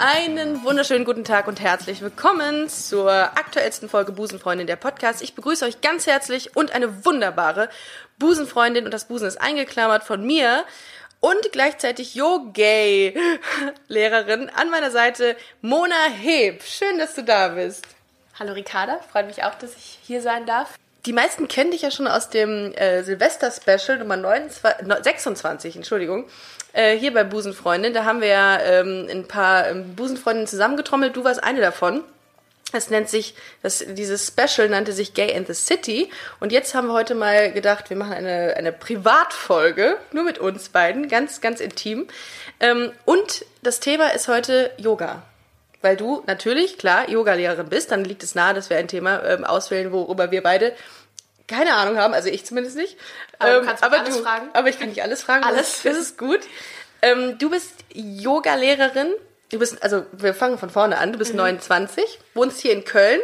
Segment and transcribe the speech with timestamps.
[0.00, 5.20] einen wunderschönen guten Tag und herzlich willkommen zur aktuellsten Folge Busenfreundin der Podcast.
[5.20, 7.68] Ich begrüße euch ganz herzlich und eine wunderbare
[8.18, 10.64] Busenfreundin und das Busen ist eingeklammert von mir
[11.20, 13.14] und gleichzeitig Yo-Gay
[13.88, 16.62] Lehrerin an meiner Seite Mona Heb.
[16.62, 17.86] Schön, dass du da bist.
[18.38, 20.78] Hallo Ricarda, freut mich auch, dass ich hier sein darf.
[21.06, 26.26] Die meisten kennen dich ja schon aus dem äh, Silvester-Special Nummer 29, no, 26, Entschuldigung,
[26.72, 27.94] äh, hier bei Busenfreundin.
[27.94, 31.16] Da haben wir ja ähm, ein paar ähm, Busenfreundinnen zusammengetrommelt.
[31.16, 32.04] Du warst eine davon.
[32.72, 36.10] Es nennt sich, das, dieses Special nannte sich Gay in the City.
[36.38, 40.68] Und jetzt haben wir heute mal gedacht, wir machen eine, eine Privatfolge, nur mit uns
[40.68, 42.06] beiden, ganz, ganz intim.
[42.60, 45.22] Ähm, und das Thema ist heute Yoga.
[45.82, 49.44] Weil du natürlich, klar, Yoga-Lehrerin bist, dann liegt es nahe, dass wir ein Thema ähm,
[49.44, 50.74] auswählen, worüber wir beide
[51.48, 52.96] keine Ahnung haben, also ich zumindest nicht.
[53.40, 54.48] Aber du Ähm, kannst mich alles fragen.
[54.52, 55.42] Aber ich kann nicht alles fragen.
[55.44, 55.82] Alles.
[55.82, 56.40] Das, ist gut.
[57.02, 59.08] Ähm, du bist Yoga-Lehrerin.
[59.50, 61.10] Du bist, also wir fangen von vorne an.
[61.10, 61.18] Du Mhm.
[61.18, 63.20] bist 29, wohnst hier in Köln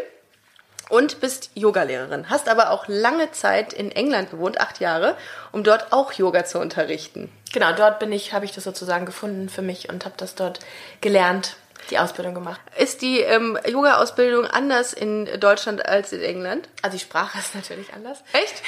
[0.88, 2.28] und bist Yogalehrerin.
[2.30, 5.16] Hast aber auch lange Zeit in England gewohnt, acht Jahre,
[5.52, 7.30] um dort auch Yoga zu unterrichten.
[7.52, 10.60] Genau, dort bin ich, habe ich das sozusagen gefunden für mich und habe das dort
[11.00, 11.56] gelernt,
[11.90, 12.60] die Ausbildung gemacht.
[12.76, 16.68] Ist die ähm, Yoga-Ausbildung anders in Deutschland als in England?
[16.82, 18.22] Also die Sprache ist natürlich anders.
[18.32, 18.62] Echt?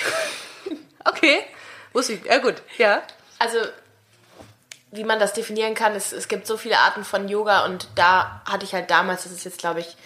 [1.04, 1.40] okay.
[1.92, 2.24] Wusste ich.
[2.24, 3.02] Ja gut, ja.
[3.38, 3.58] Also
[4.90, 8.42] wie man das definieren kann, es, es gibt so viele Arten von Yoga und da
[8.48, 9.96] hatte ich halt damals, das ist jetzt glaube ich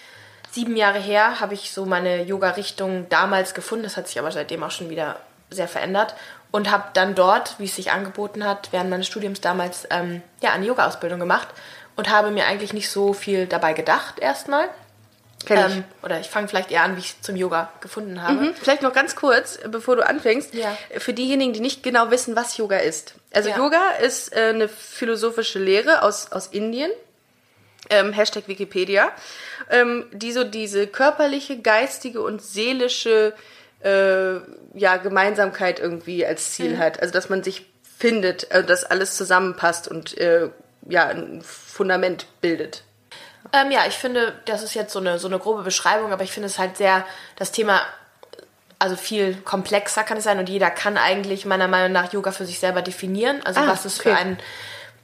[0.50, 3.84] sieben Jahre her, habe ich so meine Yoga-Richtung damals gefunden.
[3.84, 6.14] Das hat sich aber seitdem auch schon wieder sehr verändert
[6.50, 10.52] und habe dann dort, wie es sich angeboten hat, während meines Studiums damals ähm, ja
[10.52, 11.48] eine Yoga-Ausbildung gemacht
[11.96, 14.68] und habe mir eigentlich nicht so viel dabei gedacht erstmal.
[15.48, 18.34] Ähm, oder ich fange vielleicht eher an, wie ich zum Yoga gefunden habe.
[18.34, 18.54] Mhm.
[18.54, 20.76] Vielleicht noch ganz kurz, bevor du anfängst, Ja.
[20.98, 23.14] für diejenigen, die nicht genau wissen, was Yoga ist.
[23.32, 23.56] Also Ja.
[23.56, 26.92] Yoga ist äh, eine philosophische Lehre aus, aus Indien,
[27.90, 29.10] ähm, Hashtag Wikipedia,
[29.68, 33.34] ähm, die so diese körperliche, geistige und seelische
[33.82, 34.34] äh,
[34.74, 37.00] ja, Gemeinsamkeit irgendwie als Ziel hat.
[37.02, 37.66] Also dass man sich
[37.98, 40.50] findet, äh, dass alles zusammenpasst und äh,
[40.88, 42.82] ja, ein Fundament bildet.
[43.52, 46.32] Ähm, ja, ich finde, das ist jetzt so eine, so eine grobe Beschreibung, aber ich
[46.32, 47.04] finde es halt sehr,
[47.36, 47.82] das Thema,
[48.78, 52.46] also viel komplexer kann es sein und jeder kann eigentlich meiner Meinung nach Yoga für
[52.46, 53.40] sich selber definieren.
[53.44, 54.10] Also Ah, was es okay.
[54.10, 54.38] für einen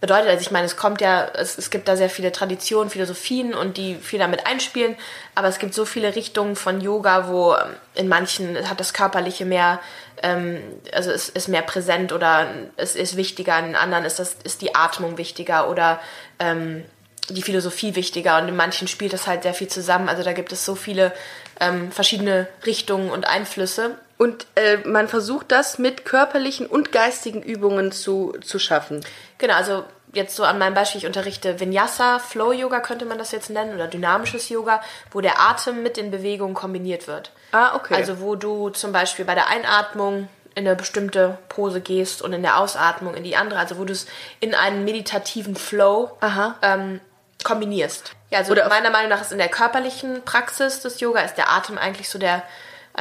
[0.00, 0.28] bedeutet.
[0.28, 3.76] Also ich meine, es kommt ja, es, es gibt da sehr viele Traditionen, Philosophien und
[3.76, 4.96] die viel damit einspielen,
[5.34, 9.44] aber es gibt so viele Richtungen von Yoga, wo ähm, in manchen hat das Körperliche
[9.44, 9.80] mehr,
[10.22, 14.62] ähm, also es ist mehr präsent oder es ist wichtiger, in anderen ist das ist
[14.62, 16.00] die Atmung wichtiger oder
[16.38, 16.84] ähm,
[17.28, 20.08] die Philosophie wichtiger und in manchen spielt das halt sehr viel zusammen.
[20.08, 21.12] Also da gibt es so viele
[21.60, 23.98] ähm, verschiedene Richtungen und Einflüsse.
[24.18, 29.04] Und äh, man versucht das mit körperlichen und geistigen Übungen zu, zu schaffen.
[29.38, 33.30] Genau, also jetzt so an meinem Beispiel, ich unterrichte Vinyasa, Flow Yoga könnte man das
[33.30, 37.30] jetzt nennen oder dynamisches Yoga, wo der Atem mit den Bewegungen kombiniert wird.
[37.52, 37.94] Ah, okay.
[37.94, 42.42] Also wo du zum Beispiel bei der Einatmung in eine bestimmte Pose gehst und in
[42.42, 44.06] der Ausatmung in die andere, also wo du es
[44.40, 46.10] in einen meditativen Flow
[46.62, 47.00] ähm,
[47.44, 48.12] kombinierst.
[48.30, 51.50] Ja, also Oder meiner Meinung nach ist in der körperlichen Praxis des Yoga ist der
[51.50, 52.42] Atem eigentlich so der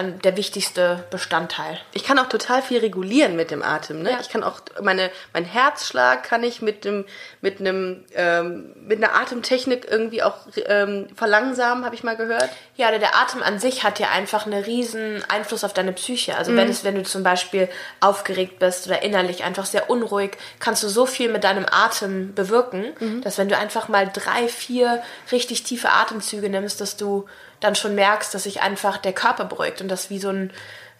[0.03, 1.79] der wichtigste Bestandteil.
[1.93, 4.01] Ich kann auch total viel regulieren mit dem Atem.
[4.01, 4.11] Ne?
[4.11, 4.19] Ja.
[4.21, 7.05] Ich kann auch meine mein Herzschlag kann ich mit dem
[7.41, 10.37] mit einem ähm, mit einer Atemtechnik irgendwie auch
[10.67, 12.49] ähm, verlangsamen, habe ich mal gehört.
[12.75, 16.35] Ja, oder der Atem an sich hat ja einfach einen riesen Einfluss auf deine Psyche.
[16.37, 16.57] Also Mhm.
[16.57, 17.67] wenn es, wenn du zum Beispiel
[17.99, 22.93] aufgeregt bist oder innerlich einfach sehr unruhig, kannst du so viel mit deinem Atem bewirken,
[22.99, 23.21] Mhm.
[23.21, 27.27] dass wenn du einfach mal drei, vier richtig tiefe Atemzüge nimmst, dass du
[27.59, 30.51] dann schon merkst, dass sich einfach der Körper beruhigt und das wie so ein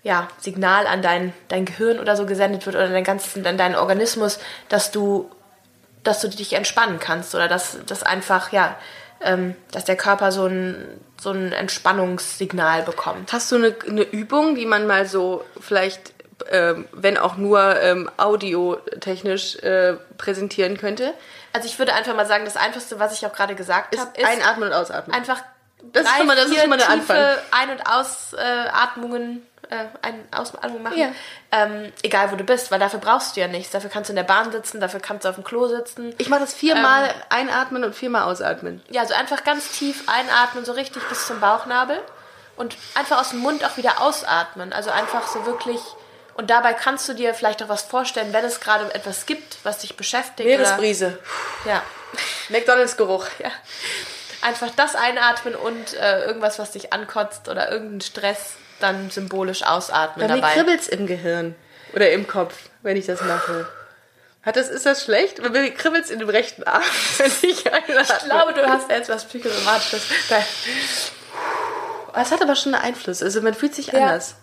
[0.04, 3.76] ja, Signal an dein, dein Gehirn oder so gesendet wird oder dein ganzen, an deinen
[3.76, 4.40] Organismus,
[4.70, 5.30] dass du
[6.08, 8.78] dass du dich entspannen kannst oder dass, dass einfach, ja,
[9.22, 13.34] ähm, dass der Körper so ein, so ein Entspannungssignal bekommt.
[13.34, 16.14] Hast du eine, eine Übung, die man mal so vielleicht
[16.52, 21.14] ähm, wenn auch nur ähm, audiotechnisch äh, präsentieren könnte?
[21.52, 24.12] Also ich würde einfach mal sagen, das Einfachste, was ich auch gerade gesagt Ist habe,
[24.22, 25.16] ist einatmen und ausatmen.
[25.16, 25.42] einfach
[25.82, 27.18] Das ist schon mal- das ist schon mal der Anfang.
[27.52, 30.98] Ein- und Ausatmungen, äh, Ein- Ausatmung machen.
[30.98, 31.10] Ja.
[31.52, 33.72] Ähm, egal wo du bist, weil dafür brauchst du ja nichts.
[33.72, 36.14] Dafür kannst du in der Bahn sitzen, dafür kannst du auf dem Klo sitzen.
[36.18, 37.14] ich mache das viermal Ähm.
[37.30, 38.82] einatmen und viermal ausatmen.
[38.90, 42.00] Ja, also einfach ganz tief einatmen, so richtig bis zum Bauchnabel.
[42.56, 44.74] und einfach aus dem Mund auch wieder ausatmen.
[44.74, 45.80] Also einfach so wirklich.
[46.34, 49.78] Und dabei kannst du dir vielleicht auch was vorstellen, wenn es gerade etwas gibt, was
[49.78, 50.48] dich beschäftigt.
[50.50, 51.20] Meeresbrise.
[51.66, 51.84] Oder, ja.
[52.50, 53.28] McDonalds-Geruch.
[53.38, 53.52] ja.
[54.42, 60.28] Einfach das einatmen und äh, irgendwas, was dich ankotzt oder irgendeinen Stress dann symbolisch ausatmen
[60.28, 60.54] Bei mir dabei.
[60.54, 61.56] kribbelt's im Gehirn.
[61.94, 62.54] Oder im Kopf,
[62.84, 63.68] wenn ich das mache.
[64.44, 65.42] Hat das, ist das schlecht?
[65.42, 66.84] Bei mir kribbelt's in dem rechten Arm,
[67.18, 68.02] wenn ich einatme.
[68.02, 70.04] Ich glaube, du hast jetzt was Psychosomatisches.
[72.16, 73.22] Es hat aber schon einen Einfluss.
[73.22, 74.02] Also man fühlt sich Ja.
[74.06, 74.36] anders.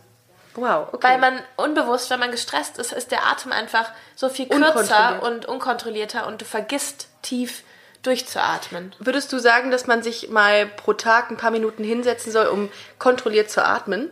[0.56, 1.08] Wow, okay.
[1.08, 5.22] Weil man unbewusst, wenn man gestresst ist, ist der Atem einfach so viel kürzer Unkontrolliert.
[5.22, 7.62] und unkontrollierter und du vergisst tief
[8.06, 8.94] durchzuatmen.
[8.98, 12.70] Würdest du sagen, dass man sich mal pro Tag ein paar Minuten hinsetzen soll, um
[12.98, 14.10] kontrolliert zu atmen?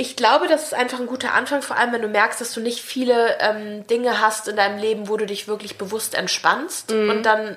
[0.00, 2.60] Ich glaube, das ist einfach ein guter Anfang, vor allem wenn du merkst, dass du
[2.60, 6.92] nicht viele ähm, Dinge hast in deinem Leben, wo du dich wirklich bewusst entspannst.
[6.92, 7.56] Und dann,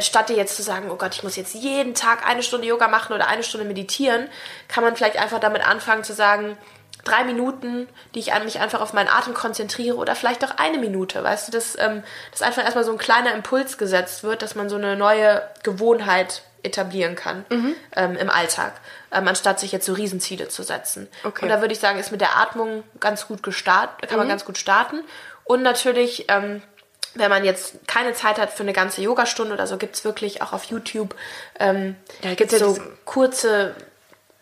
[0.00, 2.88] statt dir jetzt zu sagen, oh Gott, ich muss jetzt jeden Tag eine Stunde Yoga
[2.88, 4.28] machen oder eine Stunde meditieren,
[4.68, 6.58] kann man vielleicht einfach damit anfangen zu sagen,
[7.04, 11.22] drei Minuten, die ich mich einfach auf meinen Atem konzentriere oder vielleicht auch eine Minute,
[11.22, 14.68] weißt du, dass, ähm, dass einfach erstmal so ein kleiner Impuls gesetzt wird, dass man
[14.68, 17.44] so eine neue Gewohnheit etablieren kann
[17.94, 18.72] ähm, im Alltag,
[19.12, 21.08] ähm, anstatt sich jetzt so Riesenziele zu setzen.
[21.24, 21.44] Okay.
[21.44, 24.44] Und da würde ich sagen, ist mit der Atmung ganz gut gestartet, kann man ganz
[24.44, 25.04] gut starten.
[25.44, 26.62] Und natürlich, ähm,
[27.14, 30.52] wenn man jetzt keine Zeit hat für eine ganze Yogastunde oder so, gibt's wirklich auch
[30.52, 31.14] auf YouTube
[31.58, 33.74] ähm, Ja, gibt's gibt's ja so kurze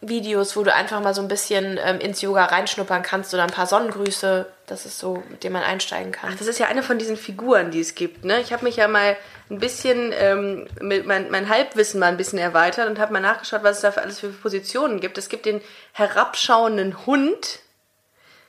[0.02, 3.50] Videos, wo du einfach mal so ein bisschen ähm, ins Yoga reinschnuppern kannst oder ein
[3.50, 4.46] paar Sonnengrüße.
[4.66, 6.36] Das ist so, mit dem man einsteigen kann.
[6.36, 8.24] Das ist ja eine von diesen Figuren, die es gibt.
[8.24, 8.40] Ne?
[8.40, 9.16] Ich habe mich ja mal
[9.48, 13.62] ein bisschen, ähm, mit mein, mein Halbwissen mal ein bisschen erweitert und habe mal nachgeschaut,
[13.62, 15.18] was es da für alles für Positionen gibt.
[15.18, 15.62] Es gibt den
[15.92, 17.60] herabschauenden Hund,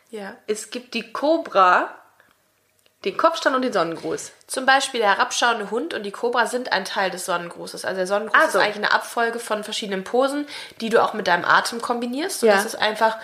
[0.10, 0.36] Ja.
[0.48, 1.96] es gibt die Kobra,
[3.06, 4.32] den Kopfstand und den Sonnengruß.
[4.48, 7.86] Zum Beispiel der herabschauende Hund und die Kobra sind ein Teil des Sonnengrußes.
[7.86, 8.58] Also der Sonnengruß Ah, so.
[8.58, 10.48] ist eigentlich eine Abfolge von verschiedenen Posen,
[10.82, 12.42] die du auch mit deinem Atem kombinierst.
[12.44, 12.56] Und Ja.
[12.56, 13.18] das ist einfach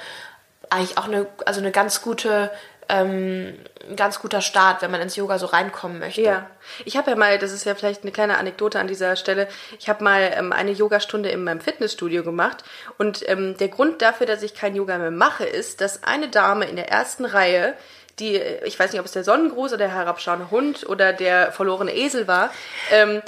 [0.69, 2.51] eigentlich auch eine, also eine ganz gute,
[2.89, 3.57] ähm,
[3.89, 6.21] ein ganz guter Start, wenn man ins Yoga so reinkommen möchte.
[6.21, 6.47] Ja,
[6.85, 9.47] ich habe ja mal, das ist ja vielleicht eine kleine Anekdote an dieser Stelle,
[9.79, 12.63] ich habe mal ähm, eine Yogastunde in meinem Fitnessstudio gemacht
[12.97, 16.65] und ähm, der Grund dafür, dass ich kein Yoga mehr mache, ist, dass eine Dame
[16.65, 17.73] in der ersten Reihe,
[18.19, 21.95] die, ich weiß nicht, ob es der Sonnengruß oder der herabschauende Hund oder der verlorene
[21.95, 22.51] Esel war,
[22.91, 23.21] ähm,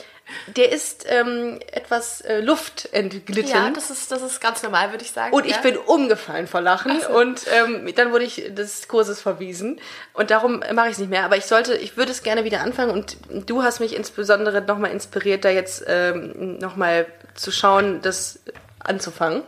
[0.48, 3.52] der ist ähm, etwas äh, Luft entglitten.
[3.52, 5.34] Ja, das ist, das ist ganz normal, würde ich sagen.
[5.34, 5.62] Und ich ja.
[5.62, 9.80] bin umgefallen vor Lachen und ähm, dann wurde ich des Kurses verwiesen
[10.14, 11.26] und darum mache ich es nicht mehr.
[11.26, 14.92] Aber ich sollte, ich würde es gerne wieder anfangen und du hast mich insbesondere nochmal
[14.92, 17.06] inspiriert, da jetzt ähm, nochmal
[17.36, 18.40] zu schauen, das
[18.80, 19.44] anzufangen.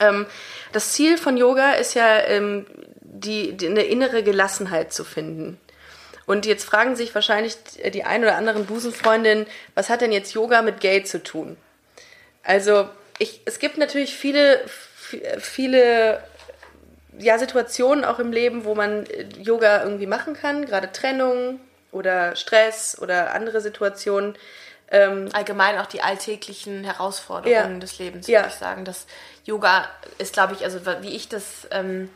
[0.00, 0.26] Ähm,
[0.72, 2.66] das Ziel von Yoga ist ja, ähm,
[3.20, 5.60] die, die, eine innere Gelassenheit zu finden.
[6.26, 7.56] Und jetzt fragen sich wahrscheinlich
[7.92, 11.56] die ein oder anderen Busenfreundinnen, was hat denn jetzt Yoga mit Geld zu tun?
[12.42, 12.88] Also,
[13.18, 14.60] ich, es gibt natürlich viele,
[15.38, 16.22] viele
[17.18, 21.60] ja, Situationen auch im Leben, wo man äh, Yoga irgendwie machen kann, gerade Trennung
[21.92, 24.36] oder Stress oder andere Situationen.
[24.92, 27.78] Ähm, allgemein auch die alltäglichen Herausforderungen Ja.
[27.78, 28.40] des Lebens, Ja.
[28.40, 28.84] würde ich sagen.
[28.84, 29.06] Das
[29.44, 29.88] Yoga
[30.18, 32.10] ist, glaube ich, also wie ich das ähm,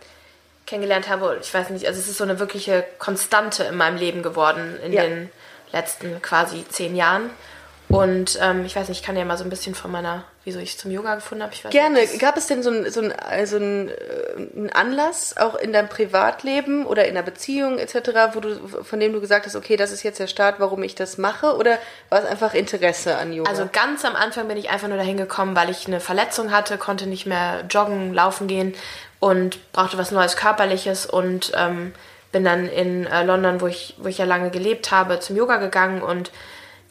[0.67, 4.23] kennengelernt habe, ich weiß nicht, also es ist so eine wirkliche Konstante in meinem Leben
[4.23, 5.03] geworden in Ja.
[5.03, 5.31] den
[5.73, 7.31] letzten quasi zehn Jahren.
[7.89, 10.59] Und ähm, ich weiß nicht, ich kann ja mal so ein bisschen von meiner, wieso
[10.59, 11.55] ich zum Yoga gefunden habe.
[11.69, 12.01] Gerne.
[12.01, 13.13] Nicht, Gab es denn so einen so ein,
[13.47, 17.95] so ein, äh, Anlass, auch in deinem Privatleben oder in der Beziehung etc.,
[18.33, 20.95] wo du, von dem du gesagt hast, okay, das ist jetzt der Start, warum ich
[20.95, 21.57] das mache?
[21.57, 21.79] Oder
[22.09, 23.51] war es einfach Interesse an Yoga?
[23.51, 26.79] Also ganz am Anfang bin ich einfach nur dahin gekommen, weil ich eine Verletzung hatte,
[26.79, 28.75] konnte nicht mehr joggen, laufen gehen
[29.25, 31.95] und brauchte was Neues Körperliches und ähm,
[32.31, 35.57] bin dann in äh, London, wo ich, wo ich ja lange gelebt habe, zum Yoga
[35.57, 36.31] gegangen und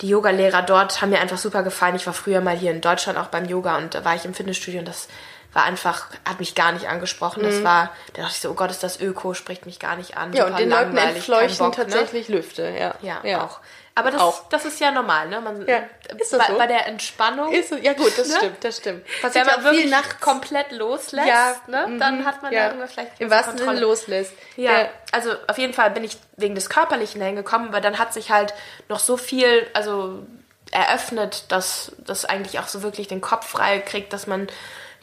[0.01, 1.95] die Yogalehrer dort haben mir einfach super gefallen.
[1.95, 4.33] Ich war früher mal hier in Deutschland auch beim Yoga und da war ich im
[4.33, 5.09] Fitnessstudio und das
[5.53, 7.43] war einfach, hat mich gar nicht angesprochen.
[7.43, 10.17] Das war, da dachte ich so, oh Gott, ist das Öko, spricht mich gar nicht
[10.17, 10.29] an.
[10.29, 10.35] Mhm.
[10.35, 11.83] ja, und den Leuten entfleuchten Bock, ne?
[11.85, 12.73] tatsächlich Lüfte.
[12.77, 13.59] Ja, Ja, auch.
[13.95, 14.49] Aber das, Auch.
[14.49, 15.39] das ist ja normal, ne?
[15.39, 15.83] Man, Ja,
[16.17, 16.57] ist das bei, so?
[16.57, 18.35] bei der Entspannung Ist, so- ja gut, das Ne?
[18.37, 19.05] stimmt, das stimmt.
[19.05, 20.19] wenn Passiert man ja auch viel wirklich nachts.
[20.19, 22.61] komplett loslässt, Ja, ne, mhm, dann hat man ja.
[22.61, 24.33] ja irgendwann vielleicht Im wahrsten Sinne loslässt.
[24.55, 28.13] Ja, also auf jeden Fall bin ich wegen des Körperlichen dahin gekommen, aber dann hat
[28.15, 28.55] sich halt
[28.89, 30.23] noch so viel, also
[30.71, 34.47] eröffnet, dass das eigentlich auch so wirklich den Kopf frei kriegt, dass man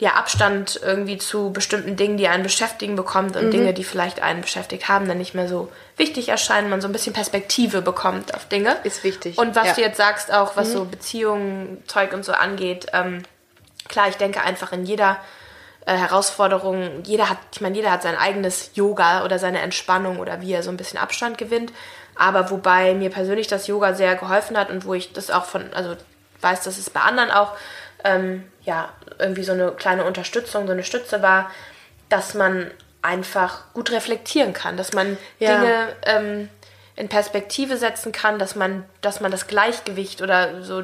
[0.01, 3.41] ja Abstand irgendwie zu bestimmten Dingen, die einen beschäftigen, bekommt Mhm.
[3.41, 6.87] und Dinge, die vielleicht einen beschäftigt haben, dann nicht mehr so wichtig erscheinen, man so
[6.87, 8.75] ein bisschen Perspektive bekommt auf Dinge.
[8.83, 9.71] Ist wichtig, Und was ja.
[9.73, 9.75] Mhm.
[9.75, 13.21] du jetzt sagst, auch was so Beziehungen, Zeug und so angeht, ähm,
[13.87, 15.17] klar, ich denke einfach in jeder
[15.85, 20.41] äh, Herausforderung, jeder hat, ich meine, jeder hat sein eigenes Yoga oder seine Entspannung oder
[20.41, 21.71] wie er so ein bisschen Abstand gewinnt.
[22.15, 25.71] Aber wobei mir persönlich das Yoga sehr geholfen hat und wo ich das auch von,
[25.73, 25.95] also
[26.41, 27.53] weiß, dass es bei anderen auch
[28.03, 28.89] ähm, ja,
[29.19, 31.49] irgendwie so eine kleine Unterstützung, so eine Stütze war,
[32.09, 32.69] dass man
[33.01, 35.57] einfach gut reflektieren kann, dass man Ja.
[35.57, 36.49] Dinge ähm,
[36.95, 40.83] in Perspektive setzen kann, dass man, dass man das Gleichgewicht oder so,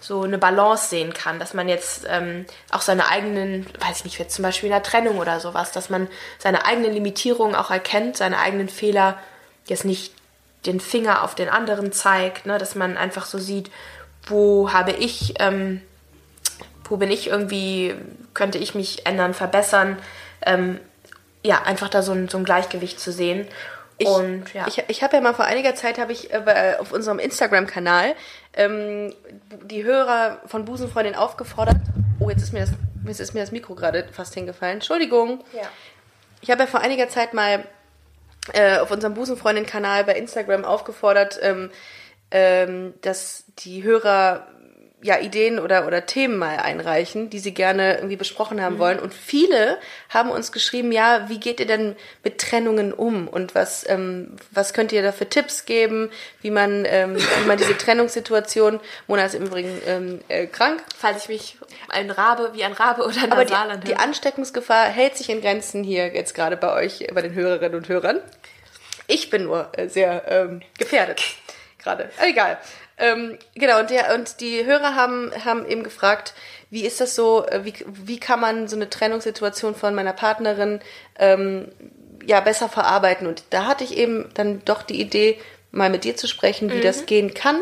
[0.00, 4.18] so eine Balance sehen kann, dass man jetzt ähm, auch seine eigenen, weiß ich nicht,
[4.18, 6.06] jetzt zum Beispiel in der Trennung oder sowas, dass man
[6.38, 9.18] seine eigenen Limitierungen auch erkennt, seine eigenen Fehler
[9.66, 10.14] jetzt nicht
[10.66, 13.70] den Finger auf den anderen zeigt, ne, dass man einfach so sieht,
[14.26, 15.80] wo habe ich, ähm,
[16.90, 17.94] wo bin ich irgendwie,
[18.34, 19.98] könnte ich mich ändern, verbessern,
[20.44, 20.80] ähm,
[21.42, 23.46] ja, einfach da so ein, so ein Gleichgewicht zu sehen.
[23.98, 24.66] Ich, und ja.
[24.68, 28.14] ich, ich habe ja mal vor einiger Zeit habe ich äh, auf unserem Instagram-Kanal
[28.52, 29.14] ähm,
[29.64, 31.76] die Hörer von Busenfreundin aufgefordert.
[32.18, 32.72] Oh, jetzt ist mir das,
[33.06, 34.74] jetzt ist mir das Mikro gerade fast hingefallen.
[34.74, 35.44] Entschuldigung.
[35.54, 35.62] ja.
[36.42, 37.64] Ich habe ja vor einiger Zeit mal
[38.52, 41.70] äh, auf unserem Busenfreundin-Kanal bei Instagram aufgefordert, ähm,
[42.30, 44.46] ähm, dass die Hörer
[45.02, 48.98] ja Ideen oder, oder Themen mal einreichen, die sie gerne irgendwie besprochen haben wollen.
[48.98, 53.28] Und viele haben uns geschrieben, ja, wie geht ihr denn mit Trennungen um?
[53.28, 56.10] Und was, ähm, was könnt ihr da für Tipps geben,
[56.40, 61.24] wie man, ähm, wie man diese Trennungssituation, Mona ist im Übrigen ähm, äh, krank, Falls
[61.24, 65.28] ich mich ein Rabe, wie ein Rabe oder ein aber die, die Ansteckungsgefahr hält sich
[65.28, 68.20] in Grenzen hier jetzt gerade bei euch, bei den Hörerinnen und Hörern.
[69.08, 71.22] Ich bin nur äh, sehr ähm, gefährdet
[71.78, 72.10] gerade.
[72.20, 72.58] Egal.
[72.98, 76.32] Ähm, genau, und, der, und die Hörer haben, haben eben gefragt,
[76.70, 80.80] wie ist das so, äh, wie, wie kann man so eine Trennungssituation von meiner Partnerin
[81.18, 81.68] ähm,
[82.24, 83.26] ja besser verarbeiten?
[83.26, 85.38] Und da hatte ich eben dann doch die Idee,
[85.72, 87.60] mal mit dir zu sprechen, wie das gehen kann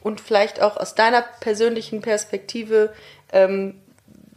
[0.00, 2.92] und vielleicht auch aus deiner persönlichen Perspektive
[3.32, 3.80] ähm,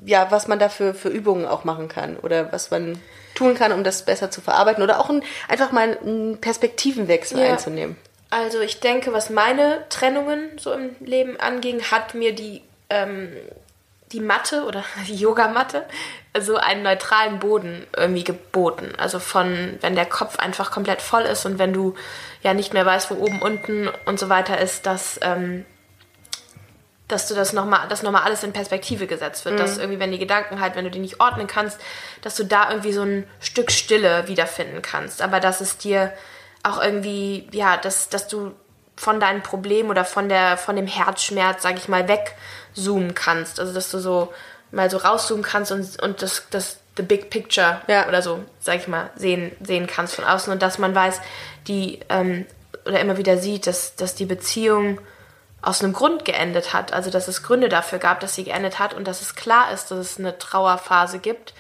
[0.04, 3.00] ja, was man dafür für Übungen auch machen kann oder was man
[3.36, 7.52] tun kann, um das besser zu verarbeiten oder auch ein, einfach mal einen Perspektivenwechsel Ja.
[7.52, 7.96] einzunehmen.
[8.32, 13.30] Also ich denke, was meine Trennungen so im Leben anging, hat mir die, ähm,
[14.14, 15.86] die Matte oder die Yogamatte
[16.40, 18.94] so einen neutralen Boden irgendwie geboten.
[18.98, 21.94] Also von, wenn der Kopf einfach komplett voll ist und wenn du
[22.42, 25.66] ja nicht mehr weißt, wo oben, unten und so weiter ist, dass, ähm,
[27.10, 29.60] dass du das nochmal, dass nochmal alles in Perspektive gesetzt wird.
[29.60, 31.82] Dass irgendwie, wenn die Gedanken halt, wenn du die nicht ordnen kannst,
[32.22, 35.22] dass du da irgendwie so ein Stück Stille wiederfinden kannst.
[35.22, 36.14] Aber dass es dir
[36.64, 38.52] auch irgendwie, ja, dass, dass du
[38.96, 43.60] von deinem Problem oder von der, von dem Herzschmerz, sag ich mal, wegzoomen kannst.
[43.60, 44.34] Also dass du so
[44.72, 48.08] mal so rauszoomen kannst und, und das, das the big picture Ja.
[48.08, 51.22] oder so, sag ich mal, sehen, sehen kannst von außen und dass man weiß,
[51.68, 52.46] die ähm,
[52.86, 55.00] oder immer wieder sieht, dass, dass die Beziehung
[55.62, 56.94] aus einem Grund geendet hat.
[56.94, 59.92] Also dass es Gründe dafür gab, dass sie geendet hat und dass es klar ist,
[59.92, 61.54] dass es eine Trauerphase gibt.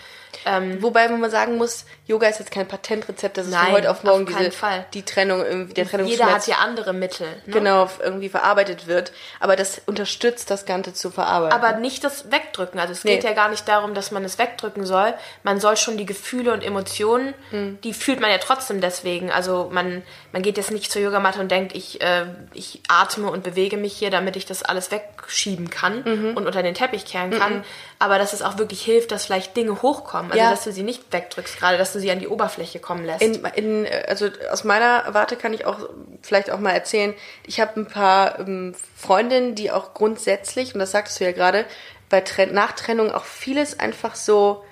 [0.46, 3.89] Ähm, Wobei man sagen muss, Yoga ist jetzt kein Patentrezept, das ist Nein, von heute
[3.91, 4.86] auf morgen auf diese, Fall.
[4.94, 7.27] die Trennung irgendwie, der jeder Trennungsschmerz hat ja andere Mittel.
[7.46, 7.53] Ne?
[7.53, 9.12] genau irgendwie verarbeitet wird.
[9.39, 11.58] Aber das unterstützt das Ganze zu verarbeiten.
[11.58, 12.80] Aber nicht das Wegdrücken.
[12.80, 13.15] Also es Nee.
[13.15, 15.13] geht ja gar nicht darum, dass man es wegdrücken soll.
[15.44, 17.80] Man soll schon die Gefühle und Emotionen, Hm.
[17.84, 19.32] die fühlt man ja trotzdem deswegen.
[19.32, 20.03] Also man,
[20.34, 23.94] man geht jetzt nicht zur Yogamatte und denkt, ich, äh, ich atme und bewege mich
[23.98, 26.36] hier, damit ich das alles wegschieben kann Mhm.
[26.38, 27.63] und unter den Teppich kehren kann.
[28.00, 30.32] Aber dass es auch wirklich hilft, dass vielleicht Dinge hochkommen.
[30.32, 30.50] Also Ja.
[30.51, 33.22] dass du sie nicht wegdrückst, gerade dass du sie an die Oberfläche kommen lässt.
[33.22, 35.89] In, in, also aus meiner Warte kann ich auch
[36.22, 37.13] vielleicht auch mal erzählen,
[37.46, 41.65] ich habe ein paar ähm, Freundinnen, die auch grundsätzlich, und das sagtest du ja gerade,
[42.10, 44.63] bei Tren nach Trennung auch vieles einfach so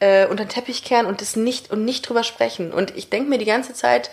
[0.00, 2.72] äh, unter den Teppich kehren und das nicht und nicht drüber sprechen.
[2.72, 4.10] Und ich denke mir die ganze Zeit,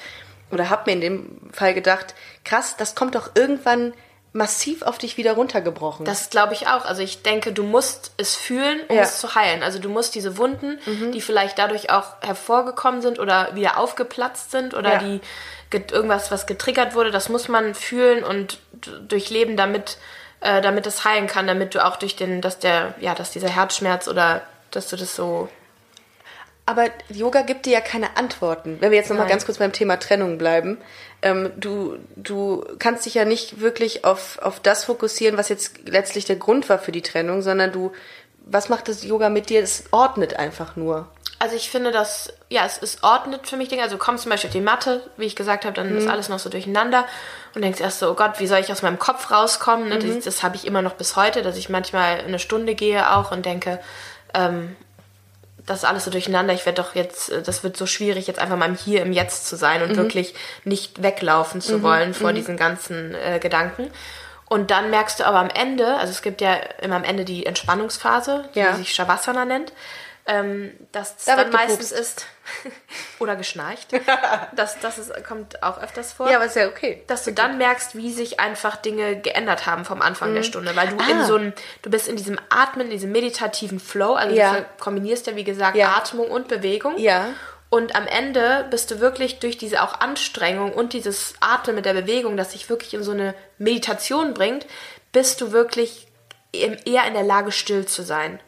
[0.51, 3.93] oder habe mir in dem Fall gedacht, krass, das kommt doch irgendwann
[4.31, 6.05] massiv auf dich wieder runtergebrochen.
[6.05, 6.86] Das glaube ich auch.
[6.86, 9.01] Also ich denke, du musst es fühlen, um Ja.
[9.03, 9.63] es zu heilen.
[9.63, 11.12] Also du musst diese Wunden, Mhm.
[11.12, 15.00] die vielleicht dadurch auch hervorgekommen sind oder wieder aufgeplatzt sind oder Ja.
[15.00, 15.21] die
[15.71, 18.59] irgendwas, was getriggert wurde, das muss man fühlen und
[19.07, 19.98] durchleben, damit,
[20.41, 23.50] äh, damit es heilen kann, damit du auch durch den, dass der, ja, dass dieser
[23.50, 25.50] Herzschmerz oder dass du das so
[26.69, 28.77] Aber Yoga gibt dir ja keine Antworten.
[28.79, 30.77] Wenn wir jetzt nochmal ganz kurz beim Thema Trennung bleiben.
[31.23, 36.25] Ähm, du, du kannst dich ja nicht wirklich auf, auf das fokussieren, was jetzt letztlich
[36.25, 37.91] der Grund war für die Trennung, sondern du,
[38.45, 39.63] was macht das Yoga mit dir?
[39.63, 41.07] Es ordnet einfach nur.
[41.39, 43.81] Also ich finde, dass, ja, es, es ordnet für mich Dinge.
[43.81, 46.29] Also du kommst zum Beispiel auf die Matte, wie ich gesagt habe, dann ist alles
[46.29, 47.07] noch so durcheinander
[47.55, 49.89] und denkst erst so, oh Gott, wie soll ich aus meinem Kopf rauskommen?
[49.89, 49.97] Ne?
[49.97, 53.31] Das, das habe ich immer noch bis heute, dass ich manchmal eine Stunde gehe auch
[53.31, 53.79] und denke,
[54.35, 54.75] ähm,
[55.69, 56.53] das ist alles so durcheinander.
[56.53, 59.11] Ich werde doch jetzt, äh, das wird so schwierig, jetzt einfach mal im Hier im
[59.13, 60.33] Jetzt zu sein und wirklich
[60.63, 63.89] nicht weglaufen zu wollen vor diesen ganzen äh, Gedanken.
[64.47, 67.45] Und dann merkst du aber am Ende, also es gibt ja immer am Ende die
[67.45, 68.73] Entspannungsphase, die Ja.
[68.75, 69.71] sich Shavasana nennt,
[70.25, 71.91] ähm, dass es Da dann meistens gepupst.
[72.19, 72.25] ist,
[73.20, 73.89] oder geschnarcht.
[74.56, 76.29] das das ist, kommt auch öfters vor.
[76.29, 77.03] Ja, aber ist ja okay.
[77.08, 80.88] dass du dann merkst, wie sich einfach Dinge geändert haben vom Anfang der Stunde, weil
[80.89, 81.25] du in Ah.
[81.25, 84.56] so einem, du bist in diesem Atmen, in diesem meditativen Flow, also Ja.
[84.56, 85.96] du kombinierst ja wie gesagt Ja.
[85.98, 86.98] Atmung und Bewegung.
[86.98, 87.27] Ja.
[87.72, 91.94] Und am Ende bist du wirklich durch diese auch Anstrengung und dieses Atmen mit der
[91.94, 94.65] Bewegung, das sich wirklich in so eine Meditation bringt,
[95.12, 96.08] bist du wirklich
[96.51, 98.39] eher in der Lage, still zu sein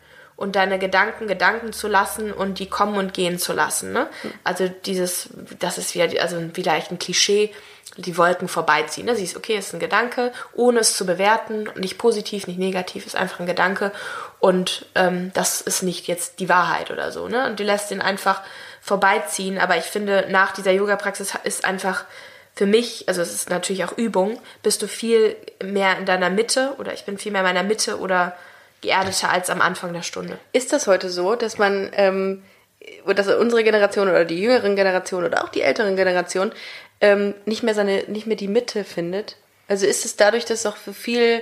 [0.42, 3.94] und deine Gedanken Gedanken zu lassen und die kommen und gehen zu lassen.
[3.94, 4.08] Ne?
[4.44, 5.30] Also dieses,
[5.60, 7.54] das ist wieder, also vielleicht ein Klischee,
[7.98, 9.06] die Wolken vorbeiziehen.
[9.06, 9.16] Ne?
[9.16, 13.40] Siehst, okay, ist ein Gedanke, ohne es zu bewerten, nicht positiv, nicht negativ, ist einfach
[13.40, 13.92] ein Gedanke
[14.40, 17.28] und ähm, das ist nicht jetzt die Wahrheit oder so.
[17.28, 17.46] Ne?
[17.46, 18.42] Und du lässt ihn einfach
[18.82, 19.60] vorbeiziehen.
[19.60, 22.06] Aber ich finde, nach dieser Yoga-Praxis ist einfach
[22.56, 26.74] für mich, also es ist natürlich auch Übung, bist du viel mehr in deiner Mitte
[26.80, 28.36] oder ich bin viel mehr in meiner Mitte oder
[28.82, 30.40] geerdeter als am Anfang der Stunde.
[30.54, 32.44] Ist das heute so, dass man, ähm,
[33.06, 36.52] dass unsere Generation oder die jüngeren Generationen oder auch die älteren Generationen
[37.00, 39.38] ähm, nicht mehr seine, nicht mehr die Mitte findet?
[39.68, 41.42] Also ist es dadurch, dass auch für viel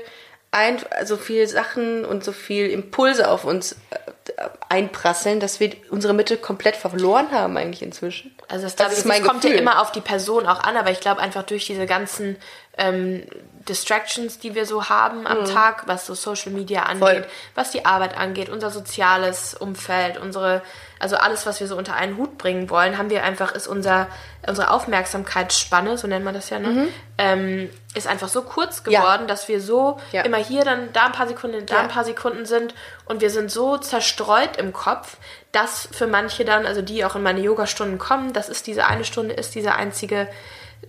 [0.51, 6.13] ein, also viel Sachen und so viel Impulse auf uns äh, einprasseln, dass wir unsere
[6.13, 8.35] Mitte komplett verloren haben eigentlich inzwischen?
[8.47, 9.61] Also das, Das das, ist mein das kommt ja Gefühl.
[9.61, 12.35] immer auf die Person auch an, aber ich glaube einfach durch diese ganzen
[12.77, 13.23] ähm,
[13.69, 17.25] Distractions, die wir so haben am Tag, was so Social Media angeht, Voll.
[17.55, 20.61] was die Arbeit angeht, unser soziales Umfeld, unsere,
[20.99, 24.07] also alles, was wir so unter einen Hut bringen wollen, haben wir einfach, ist unser,
[24.47, 26.87] unsere Aufmerksamkeitsspanne, so nennt man das ja, ne?
[27.17, 28.99] Ähm, ist einfach so kurz Ja.
[29.01, 30.23] geworden, dass wir so Ja.
[30.23, 31.81] immer hier dann da ein paar Sekunden, da Ja.
[31.81, 32.73] ein paar Sekunden sind
[33.05, 35.17] und wir sind so zerstreut im Kopf,
[35.51, 39.05] dass für manche dann, also die auch in meine Yogastunden kommen, das ist diese eine
[39.05, 40.27] Stunde, ist dieser einzige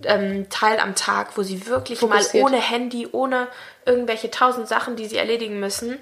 [0.05, 2.43] ähm, Teil am Tag, wo sie wirklich Fokussiert.
[2.43, 3.47] mal ohne Handy, ohne
[3.85, 5.99] irgendwelche tausend Sachen, die sie erledigen müssen,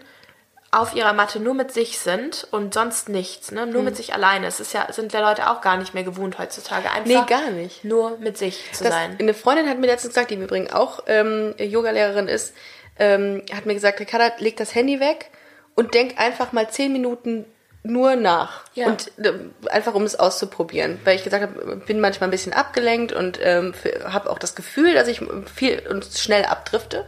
[0.72, 3.64] auf ihrer Matte nur mit sich sind und sonst nichts, ne?
[3.64, 3.72] Hm.
[3.72, 4.46] Nur mit sich alleine.
[4.46, 6.92] Es ist ja, sind ja Leute auch gar nicht mehr gewohnt heutzutage.
[6.92, 7.84] Einfach Nee, gar nicht.
[7.84, 9.18] Nur mit sich zu Das, sein.
[9.20, 12.54] eine Freundin hat mir letztens gesagt, die im Übrigen auch ähm, Yogalehrerin ist,
[13.00, 15.32] ähm, hat mir gesagt, Ricarda, leg das Handy weg
[15.76, 17.46] und denk einfach mal zehn Minuten
[17.84, 18.64] nur nach.
[18.74, 18.88] Ja.
[18.88, 19.34] Und äh,
[19.70, 21.00] einfach um es auszuprobieren.
[21.04, 23.74] Weil ich gesagt habe, bin manchmal ein bisschen abgelenkt und ähm,
[24.06, 25.22] habe auch das Gefühl, dass ich
[25.54, 27.06] viel und schnell abdrifte.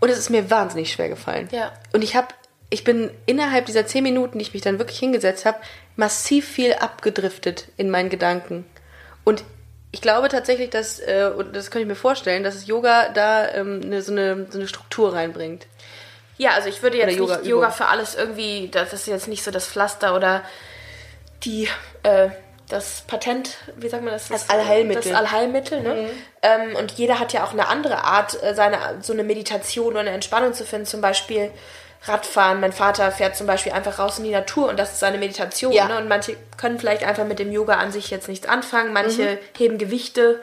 [0.00, 1.48] Und es ist mir wahnsinnig schwer gefallen.
[1.52, 1.72] Ja.
[1.92, 2.28] Und ich habe,
[2.68, 5.58] ich bin innerhalb dieser zehn Minuten, die ich mich dann wirklich hingesetzt habe,
[5.96, 8.66] massiv viel abgedriftet in meinen Gedanken.
[9.24, 9.42] Und
[9.92, 13.48] ich glaube tatsächlich, dass, äh, und das könnte ich mir vorstellen, dass das Yoga da
[13.54, 15.66] ähm, eine, so, eine, so eine Struktur reinbringt.
[16.38, 17.48] Ja, also ich würde jetzt Oder nicht.
[17.48, 20.42] Yoga für alles irgendwie, das ist jetzt nicht so das Pflaster oder
[21.44, 21.68] die,
[22.02, 22.28] äh,
[22.68, 24.28] das Patent, wie sagt man das?
[24.28, 25.02] Das Allheilmittel.
[25.02, 26.10] Das Allheilmittel, ne?
[26.42, 30.00] Ähm, und jeder hat ja auch eine andere Art, äh, seine, so eine Meditation oder
[30.00, 30.86] eine Entspannung zu finden.
[30.86, 31.52] Zum Beispiel
[32.02, 32.60] Radfahren.
[32.60, 35.72] Mein Vater fährt zum Beispiel einfach raus in die Natur und das ist seine Meditation.
[35.72, 35.88] Ja.
[35.88, 35.98] Ne?
[35.98, 38.92] Und manche können vielleicht einfach mit dem Yoga an sich jetzt nichts anfangen.
[38.92, 40.40] Manche heben Gewichte.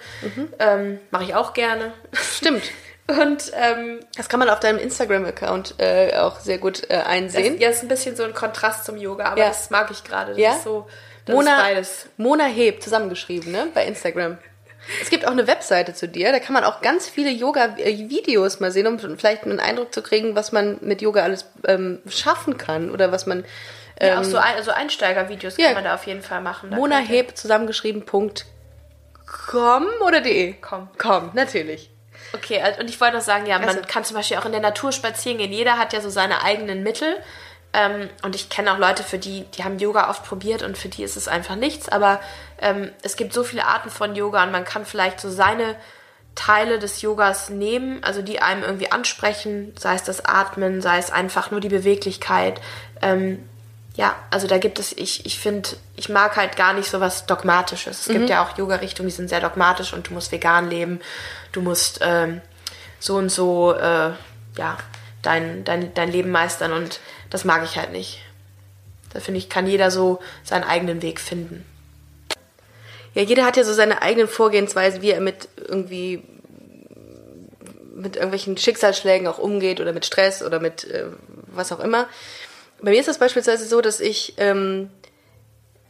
[0.59, 1.93] Ähm, Mache ich auch gerne.
[2.13, 2.63] Stimmt.
[3.21, 7.59] Und ähm, Das kann man auf deinem Instagram-Account äh, auch sehr gut äh, Das, einsehen.
[7.59, 9.47] ja, ist ein bisschen so ein Kontrast zum Yoga, aber Ja.
[9.49, 10.31] das mag ich gerade.
[10.31, 10.51] Das Ja?
[10.53, 10.87] ist so,
[11.25, 11.57] das Mona.
[12.17, 13.67] Mona Heb, zusammengeschrieben, ne?
[13.73, 14.37] Bei Instagram.
[15.01, 18.69] Es gibt auch eine Webseite zu dir, da kann man auch ganz viele Yoga-Videos mal
[18.71, 22.91] sehen, um vielleicht einen Eindruck zu kriegen, was man mit Yoga alles ähm, schaffen kann
[22.91, 23.45] oder was man.
[24.01, 25.67] Ja, Ähm, auch so, ein, so Einsteigervideos ja.
[25.67, 26.71] kann man da auf jeden Fall machen.
[26.71, 28.45] Da Mona könnt ihr- Heb zusammengeschrieben Punkt
[29.25, 30.53] com oder de?
[30.55, 30.89] Com.
[30.97, 31.89] Com, natürlich.
[32.33, 34.51] Okay, also- und ich wollte noch sagen, ja, man Also- kann zum Beispiel auch in
[34.51, 35.51] der Natur spazieren gehen.
[35.51, 37.15] Jeder hat ja so seine eigenen Mittel.
[37.75, 40.89] Ähm, und ich kenne auch Leute, für die, die haben Yoga oft probiert und für
[40.89, 41.89] die ist es einfach nichts.
[41.89, 42.19] Aber
[42.61, 45.75] ähm, es gibt so viele Arten von Yoga und man kann vielleicht so seine
[46.35, 51.11] Teile des Yogas nehmen, also die einem irgendwie ansprechen, sei es das Atmen, sei es
[51.11, 52.59] einfach nur die Beweglichkeit.
[53.01, 53.47] Ähm,
[53.95, 57.27] ja, also da gibt es, ich, ich finde, ich mag halt gar nicht so was
[57.27, 58.07] Dogmatisches.
[58.07, 60.99] Es gibt ja auch Yoga-Richtungen, die sind sehr dogmatisch und du musst vegan leben,
[61.53, 62.41] du musst ähm,
[62.99, 64.11] so und so, äh,
[64.57, 64.77] ja,
[65.21, 68.21] dein, dein, dein Leben meistern und das mag ich halt nicht.
[69.13, 71.65] Da finde ich, kann jeder so seinen eigenen Weg finden.
[73.13, 76.23] Ja, jeder hat ja so seine eigenen Vorgehensweisen, wie er mit irgendwie
[77.95, 81.05] mit irgendwelchen Schicksalsschlägen auch umgeht oder mit Stress oder mit äh,
[81.47, 82.07] was auch immer.
[82.81, 84.89] Bei mir ist das beispielsweise so, dass ich ähm,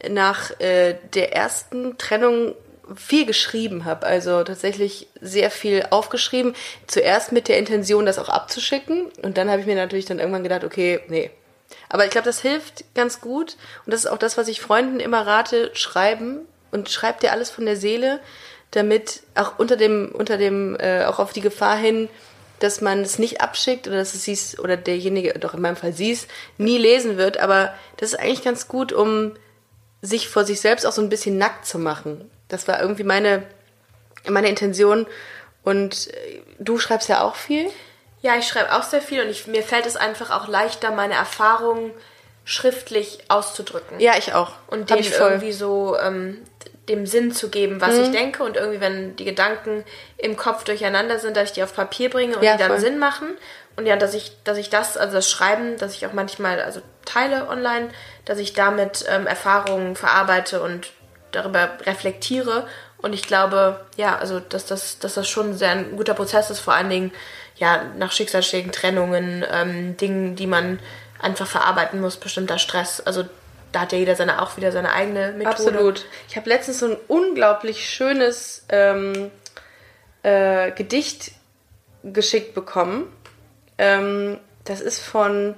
[0.08, 2.54] nach äh, der ersten Trennung
[2.94, 6.54] viel geschrieben habe, also tatsächlich sehr viel aufgeschrieben.
[6.86, 10.42] Zuerst mit der Intention, das auch abzuschicken und dann habe ich mir natürlich dann irgendwann
[10.42, 11.30] gedacht, okay, nee.
[11.88, 15.00] Aber ich glaube, das hilft ganz gut und das ist auch das, was ich Freunden
[15.00, 18.20] immer rate, schreiben und schreibt dir alles von der Seele,
[18.70, 22.08] damit auch unter dem unter dem äh, auch auf die Gefahr hin,
[22.58, 25.92] dass man es nicht abschickt oder dass es siehst oder derjenige, doch in meinem Fall
[25.92, 27.38] siehst, nie lesen wird.
[27.38, 29.32] Aber das ist eigentlich ganz gut, um
[30.02, 32.30] sich vor sich selbst auch so ein bisschen nackt zu machen.
[32.54, 33.42] Das war irgendwie meine,
[34.28, 35.06] meine Intention.
[35.62, 37.70] Und äh, du schreibst ja auch viel.
[38.22, 41.14] Ja, ich schreibe auch sehr viel und ich, mir fällt es einfach auch leichter, meine
[41.14, 41.90] Erfahrungen
[42.44, 44.00] schriftlich auszudrücken.
[44.00, 44.52] Ja, ich auch.
[44.66, 46.42] Und dem irgendwie so ähm,
[46.88, 48.02] dem Sinn zu geben, was Mhm.
[48.02, 48.42] ich denke.
[48.42, 49.84] Und irgendwie, wenn die Gedanken
[50.18, 52.80] im Kopf durcheinander sind, dass ich die auf Papier bringe und Ja, die dann voll.
[52.80, 53.28] Sinn machen.
[53.76, 56.80] Und ja, dass ich, dass ich das, also das Schreiben, dass ich auch manchmal also
[57.04, 57.88] teile online,
[58.24, 60.90] dass ich damit ähm, Erfahrungen verarbeite und
[61.34, 62.66] darüber reflektiere.
[62.98, 66.60] Und ich glaube, ja, also dass das, dass das schon sehr ein guter Prozess ist,
[66.60, 67.12] vor allen Dingen
[67.56, 70.78] ja nach Schicksalsschlägen, Trennungen, ähm, Dingen, die man
[71.20, 73.00] einfach verarbeiten muss, bestimmter Stress.
[73.00, 73.24] Also
[73.72, 75.48] da hat ja jeder seine auch wieder seine eigene Methode.
[75.50, 76.06] Absolut.
[76.28, 79.30] Ich habe letztens so ein unglaublich schönes ähm,
[80.22, 81.32] äh, Gedicht
[82.04, 83.12] geschickt bekommen.
[83.78, 85.56] Ähm, das ist von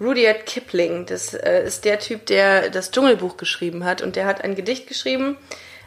[0.00, 1.06] Rudyard Kipling.
[1.06, 4.02] Das äh, ist der Typ, der das Dschungelbuch geschrieben hat.
[4.02, 5.36] Und der hat ein Gedicht geschrieben,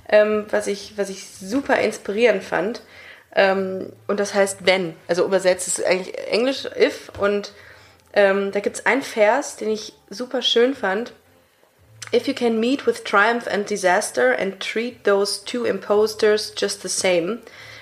[0.10, 2.82] ähm, was, ich, was ich super inspirierend fand.
[3.36, 4.96] Ähm, und das heißt Wenn.
[5.08, 7.12] Also übersetzt ist eigentlich Englisch if.
[7.18, 7.54] Und
[8.14, 11.14] ähm, da gibt es einen Vers, den ich super schön fand.
[12.14, 16.88] If you can meet with triumph and disaster and treat those two imposters just the
[16.88, 17.40] same.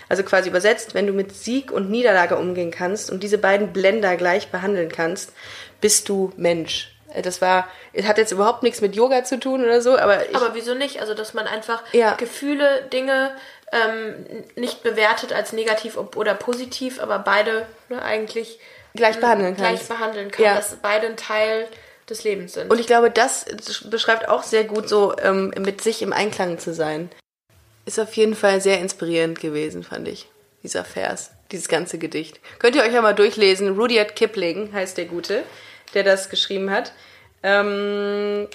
[0.08, 4.18] Also quasi übersetzt, wenn du mit Sieg und Niederlage umgehen kannst und diese beiden Blender
[4.18, 5.32] gleich behandeln kannst,
[5.82, 6.88] bist du Mensch.
[7.24, 10.36] Das war, es hat jetzt überhaupt nichts mit Yoga zu tun oder so, aber ich,
[10.36, 11.02] Aber wieso nicht?
[11.02, 12.14] Also, dass man einfach Ja.
[12.16, 13.36] Gefühle, Dinge
[13.74, 18.60] ähm, nicht bewertet als negativ oder positiv, aber beide ne, eigentlich
[18.96, 19.90] gleich behandeln gleich kannst.
[19.90, 20.56] behandeln kann, Ja.
[20.56, 21.68] dass beide ein Teil
[22.10, 22.72] des Lebens sind.
[22.72, 23.46] Und ich glaube, das
[23.90, 27.10] beschreibt auch sehr gut so, ähm, mit sich im Einklang zu sein.
[27.86, 30.28] Ist auf jeden Fall sehr inspirierend gewesen, fand ich,
[30.64, 32.40] dieser Vers, dieses ganze Gedicht.
[32.60, 33.76] Könnt ihr euch ja mal durchlesen.
[33.78, 35.44] Rudyard Kipling heißt der Gute,
[35.94, 36.94] der das geschrieben hat.
[37.44, 38.48] Ähm,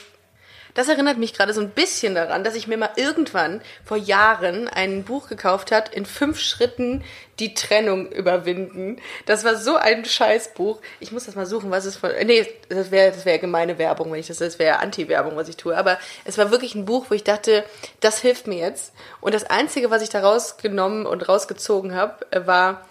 [0.77, 4.69] das erinnert mich gerade so ein bisschen daran, dass ich mir mal irgendwann vor Jahren
[4.69, 7.03] ein Buch gekauft hat, in fünf Schritten
[7.39, 9.01] die Trennung überwinden.
[9.25, 10.79] Das war so ein Scheißbuch.
[11.01, 12.11] Ich muss das mal suchen, was es von.
[12.25, 14.37] Nee, das wäre das wär gemeine Werbung, wenn ich das.
[14.37, 15.75] Das wäre Anti-Werbung, was ich tue.
[15.75, 17.65] Aber es war wirklich ein Buch, wo ich dachte,
[18.01, 18.93] das hilft mir jetzt.
[19.23, 22.87] Und das Einzige, was ich da rausgenommen und rausgezogen habe, äh, war,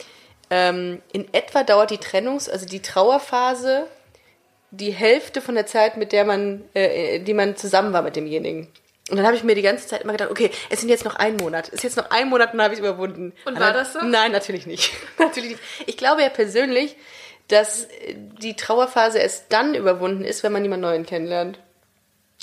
[0.50, 3.86] ähm, in etwa dauert die Trennungs-, also die Trauerphase
[4.78, 8.68] die Hälfte von der Zeit, mit der man, äh, die man zusammen war mit demjenigen.
[9.10, 11.16] Und dann habe ich mir die ganze Zeit immer gedacht, okay, es sind jetzt noch
[11.16, 11.68] ein Monat.
[11.68, 13.34] Es ist jetzt noch ein Monat und dann habe ich es überwunden.
[13.46, 14.00] Und war das so?
[14.04, 14.92] Nein, natürlich nicht.
[15.20, 15.62] natürlich nicht.
[15.86, 16.96] Ich glaube ja persönlich,
[17.48, 21.60] dass äh, die Trauerphase erst dann überwunden ist, wenn man jemand Neuen kennenlernt.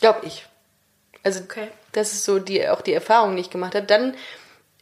[0.00, 0.46] Glaube ich.
[1.24, 1.68] Also, Okay.
[1.92, 3.86] das ist so die, auch die Erfahrung, die ich gemacht habe.
[3.86, 4.14] Dann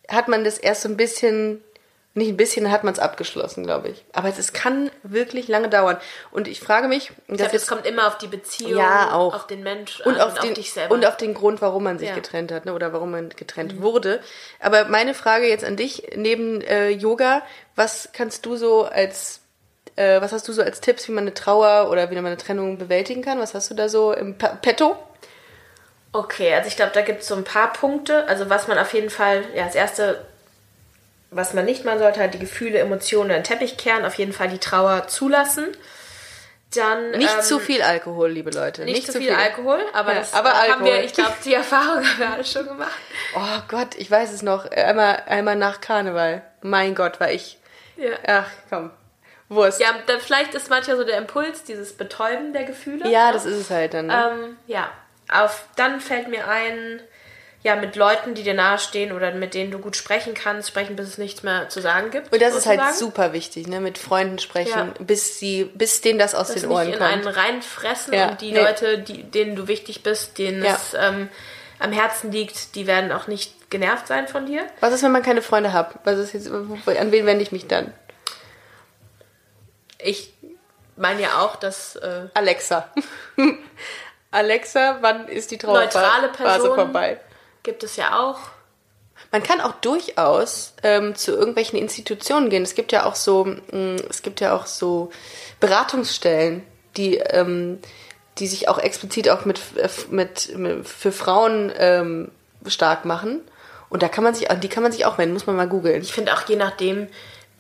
[0.08, 1.62] hat man das erst so ein bisschen,
[2.12, 4.04] nicht ein bisschen, dann hat man es abgeschlossen, glaube ich.
[4.12, 5.96] Aber es, kann wirklich lange dauern.
[6.32, 9.12] Und ich frage mich, ich das glaube, es ist kommt immer auf die Beziehung, Ja,
[9.12, 9.32] auch.
[9.34, 10.92] auf den Mensch und auf, und den, auf dich selber.
[10.92, 12.14] und auf den Grund, warum man sich Ja.
[12.14, 12.22] Mhm.
[12.22, 14.20] getrennt hat, ne, oder warum man getrennt wurde.
[14.58, 17.42] Aber meine Frage jetzt an dich, neben äh, Yoga,
[17.76, 19.40] was kannst du so als,
[19.94, 22.36] äh, was hast du so als Tipps, wie man eine Trauer oder wie man eine
[22.38, 23.38] Trennung bewältigen kann?
[23.38, 24.96] Was hast du da so im Pa- Petto?
[26.12, 28.26] Okay, also ich glaube, da gibt es so ein paar Punkte.
[28.26, 30.26] Also was man auf jeden Fall, ja, als erste,
[31.30, 34.32] was man nicht machen sollte, halt die Gefühle, Emotionen in den Teppich kehren, auf jeden
[34.32, 35.68] Fall die Trauer zulassen.
[36.74, 38.84] Dann Nicht ähm, zu viel Alkohol, liebe Leute.
[38.84, 40.86] Nicht, zu viel, Alkohol, aber, Ja, das aber haben Alkohol.
[40.86, 42.92] wir, ich glaube, die Erfahrung haben wir alle schon gemacht.
[43.34, 44.70] Oh Gott, ich weiß es noch.
[44.70, 46.42] Einmal, einmal nach Karneval.
[46.62, 47.58] Mein Gott, war ich.
[47.96, 48.10] Ja.
[48.26, 48.90] Ach, komm.
[49.48, 49.80] Wurst.
[49.80, 53.08] Ja, da, vielleicht ist manchmal so der Impuls, dieses Betäuben der Gefühle.
[53.08, 53.32] Ja, ne?
[53.32, 54.06] das ist es halt dann.
[54.06, 54.30] Ne?
[54.32, 54.90] Ähm, ja,
[55.28, 57.02] auf, dann fällt mir ein,
[57.62, 61.08] ja, mit Leuten, die dir nahestehen oder mit denen du gut sprechen kannst, sprechen, bis
[61.08, 62.32] es nichts mehr zu sagen gibt.
[62.32, 63.80] Und das ist halt super wichtig, ne?
[63.80, 65.04] Mit Freunden sprechen, Ja.
[65.04, 67.02] bis sie, bis denen das aus Das den nicht Ohren in kommt.
[67.10, 68.60] einen reinfressen Ja, und die nee.
[68.62, 70.74] Leute, die, denen du wichtig bist, denen Ja.
[70.74, 71.28] es ähm,
[71.78, 74.66] am Herzen liegt, die werden auch nicht genervt sein von dir.
[74.80, 75.94] Was ist, wenn man keine Freunde hat?
[76.04, 77.92] Was ist jetzt, an wen wende ich mich dann?
[79.98, 80.32] Ich
[80.96, 82.88] meine ja auch, dass äh, Alexa.
[84.30, 87.20] Alexa, wann ist die neutrale Trauerphase vorbei?
[87.62, 88.38] Gibt es ja auch.
[89.32, 92.62] Man kann auch durchaus ähm, zu irgendwelchen Institutionen gehen.
[92.62, 95.10] Es gibt ja auch so, mh, es gibt ja auch so
[95.60, 96.64] Beratungsstellen,
[96.96, 97.78] die, ähm,
[98.38, 102.30] die sich auch explizit auch mit, äh, mit, mit für Frauen ähm,
[102.66, 103.42] stark machen.
[103.88, 105.68] Und da kann man sich, an die kann man sich auch wenden, muss man mal
[105.68, 106.00] googeln.
[106.00, 107.08] Ich finde auch je nachdem,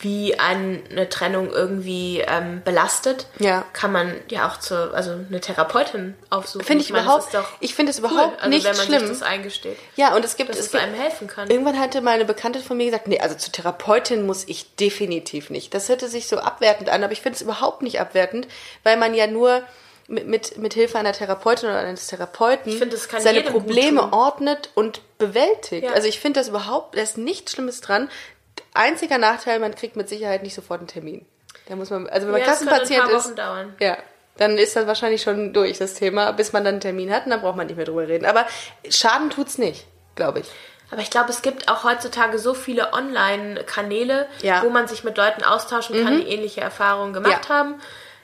[0.00, 3.64] wie eine Trennung irgendwie ähm, belastet, Ja.
[3.74, 6.64] kann man ja auch zu, also eine Therapeutin aufsuchen.
[6.64, 7.28] Finde ich meine, überhaupt,
[7.60, 9.00] ich finde es cool, überhaupt also nicht wenn man schlimm.
[9.00, 11.50] sich das eingesteht, ja, und es gibt, dass es es gibt, einem helfen kann.
[11.50, 15.50] Irgendwann hatte mal eine Bekannte von mir gesagt, nee, also zur Therapeutin muss ich definitiv
[15.50, 15.74] nicht.
[15.74, 18.48] Das hörte sich so abwertend an, aber ich finde es überhaupt nicht abwertend,
[18.82, 19.62] weil man ja nur
[20.08, 25.84] mit, mit, mit Hilfe einer Therapeutin oder eines Therapeuten kann seine Probleme ordnet und bewältigt.
[25.84, 25.92] Ja.
[25.92, 28.10] Also ich finde das überhaupt, da ist nichts Schlimmes dran.
[28.74, 31.26] Einziger Nachteil, man kriegt mit Sicherheit nicht sofort einen Termin.
[31.68, 33.74] Da muss man, also wenn man Ja, Kassenpatient paar ist, dauern.
[33.80, 33.96] ja,
[34.38, 37.30] dann ist das wahrscheinlich schon durch, das Thema, bis man dann einen Termin hat und
[37.30, 38.24] dann braucht man nicht mehr drüber reden.
[38.26, 38.46] Aber
[38.88, 40.46] Schaden tut's nicht, glaube ich.
[40.90, 44.60] Aber ich glaube, es gibt auch heutzutage so viele Online-Kanäle, Ja.
[44.60, 44.66] Mhm.
[44.66, 47.54] wo man sich mit Leuten austauschen kann, die ähnliche Erfahrungen gemacht Ja.
[47.54, 47.74] haben.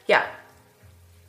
[0.07, 0.22] Ja.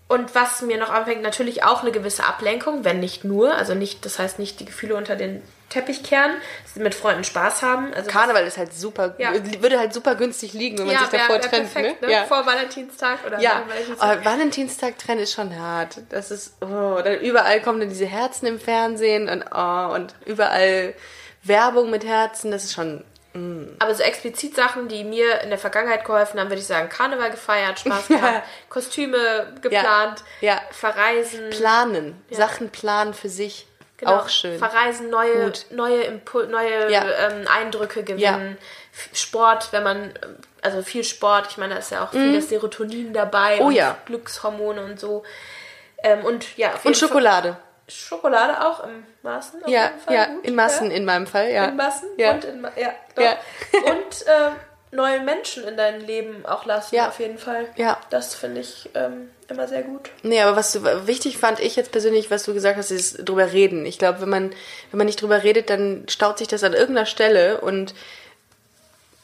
[0.08, 4.06] Und was mir noch anfängt, natürlich auch eine gewisse Ablenkung, wenn nicht nur, also nicht,
[4.06, 6.32] das heißt nicht die Gefühle unter den Teppich kehren,
[6.75, 7.93] mit Freunden Spaß haben.
[7.93, 9.32] Also Karneval ist halt super, Ja.
[9.62, 11.73] würde halt super günstig liegen, wenn man ja, sich davor wär, wär trennt.
[11.73, 12.08] perfekt, ne?
[12.08, 12.13] ne?
[12.13, 12.23] Ja.
[12.25, 14.01] Vor Valentinstag oder Ja, Valentinstag.
[14.10, 15.97] aber Valentinstag trennen ist schon hart.
[16.10, 20.93] Das ist, oh, dann überall kommen dann diese Herzen im Fernsehen und, oh, und überall
[21.43, 22.51] Werbung mit Herzen.
[22.51, 23.03] Das ist schon,
[23.80, 27.30] Aber so explizit Sachen, die mir in der Vergangenheit geholfen haben, würde ich sagen, Karneval
[27.30, 30.62] gefeiert, Spaß gehabt, Kostüme geplant, Ja.
[30.71, 31.49] verreisen.
[31.51, 32.21] planen.
[32.32, 33.67] Sachen planen für sich.
[33.97, 34.60] Genau, Auch schön.
[34.60, 35.65] Verreisen, neue, Gut.
[35.71, 37.03] neue, Impul neue Ja.
[37.29, 38.57] ähm, Eindrücke gewinnen.
[38.93, 42.36] F- Sport, wenn man, ähm, also viel Sport, ich meine, da ist ja auch viel
[42.36, 43.62] das Serotonin dabei Mhm.
[43.62, 43.97] Oh und ja.
[44.05, 45.23] Glückshormone und so.
[46.03, 47.57] Ähm, und ja, Und Fall- Schokolade.
[47.88, 49.62] Schokolade auch im Maßen.
[49.65, 50.97] Ja, ja, gut, in Massen ja.
[50.97, 51.65] in meinem Fall, ja.
[51.65, 52.31] In Massen Ja.
[52.33, 53.23] und in Ma ja, doch.
[53.23, 53.38] Ja.
[53.93, 54.51] und äh,
[54.91, 57.10] neue Menschen in dein Leben auch lassen, Ja.
[57.10, 57.65] auf jeden Fall.
[57.76, 58.00] Ja.
[58.10, 60.10] Das finde ich ähm, immer sehr gut.
[60.23, 63.52] Nee, aber was du wichtig fand ich jetzt persönlich, was du gesagt hast, ist drüber
[63.52, 63.86] reden.
[63.86, 64.52] Ich glaube, wenn man,
[64.91, 67.93] wenn man nicht drüber redet, dann staut sich das an irgendeiner Stelle und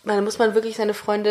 [0.05, 1.29] dann muss man wirklich seine Freunde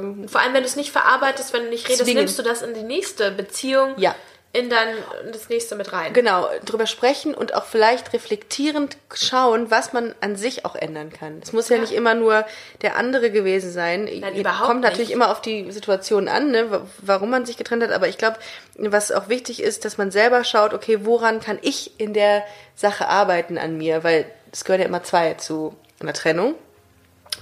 [0.00, 2.20] ähm, Vor allem, wenn du es nicht verarbeitest, wenn du nicht redest, Zwingen.
[2.24, 4.14] nimmst du das in die nächste Beziehung, Ja.
[4.54, 4.88] In, dein,
[5.26, 6.12] in das nächste mit rein.
[6.14, 11.40] genau drüber sprechen und auch vielleicht reflektierend schauen, was man an sich auch ändern kann.
[11.42, 11.82] Es muss ja, Ja.
[11.82, 12.46] nicht immer nur
[12.80, 14.04] der andere gewesen sein.
[14.20, 15.14] Nein, überhaupt Kommt natürlich nicht.
[15.16, 17.92] immer auf die Situation an, ne, wa- warum man sich getrennt hat.
[17.92, 18.38] Aber ich glaube,
[18.76, 22.42] was auch wichtig ist, dass man selber schaut, okay, woran kann ich in der
[22.74, 24.02] Sache arbeiten an mir?
[24.02, 26.54] Weil es gehören ja immer zwei zu einer Trennung.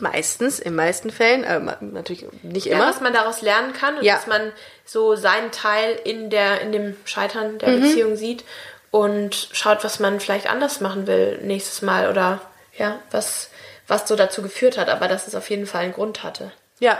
[0.00, 2.88] Meistens, in meisten Fällen, aber natürlich nicht Ja, immer.
[2.88, 4.14] was man daraus lernen kann und Ja.
[4.14, 4.52] dass man
[4.84, 7.80] so seinen Teil in der in dem Scheitern der Mhm.
[7.82, 8.44] Beziehung sieht
[8.90, 12.40] und schaut, was man vielleicht anders machen will nächstes Mal oder
[12.76, 13.50] ja, was
[13.88, 16.50] was so dazu geführt hat, aber dass es auf jeden Fall einen Grund hatte.
[16.80, 16.98] Ja,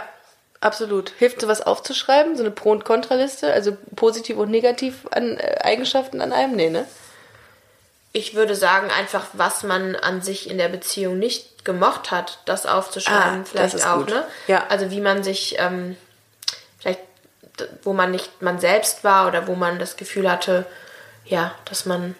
[0.61, 1.11] absolut.
[1.19, 6.21] Hilft sowas aufzuschreiben, so eine Pro- und Kontraliste, also positiv und negativ an äh, Eigenschaften
[6.21, 6.55] an einem?
[6.55, 6.85] Nee, ne?
[8.17, 12.65] Ich würde sagen, einfach, was man an sich in der Beziehung nicht gemocht hat, das
[12.65, 14.09] aufzuschreiben, Ah, vielleicht das auch, gut.
[14.09, 14.25] ne?
[14.47, 14.65] Ja.
[14.69, 15.95] Also wie man sich, ähm,
[16.79, 17.01] vielleicht,
[17.83, 20.65] wo man nicht man selbst war oder wo man das Gefühl hatte,
[21.25, 22.15] ja, dass man,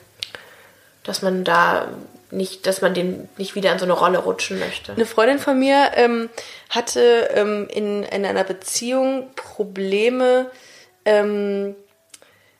[1.03, 1.87] dass man da
[2.29, 4.91] nicht, dass man den nicht wieder in so eine Rolle rutschen möchte.
[4.91, 6.29] Eine Freundin von mir ähm,
[6.69, 10.51] hatte ähm, in, in einer Beziehung Probleme,
[11.05, 11.86] ähm, äh,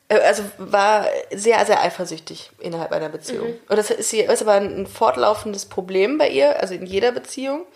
[0.08, 3.54] also war sehr, sehr eifersüchtig innerhalb einer Beziehung.
[3.68, 7.66] Und das ist, sie- ist aber ein fortlaufendes Problem bei ihr, also in jeder Beziehung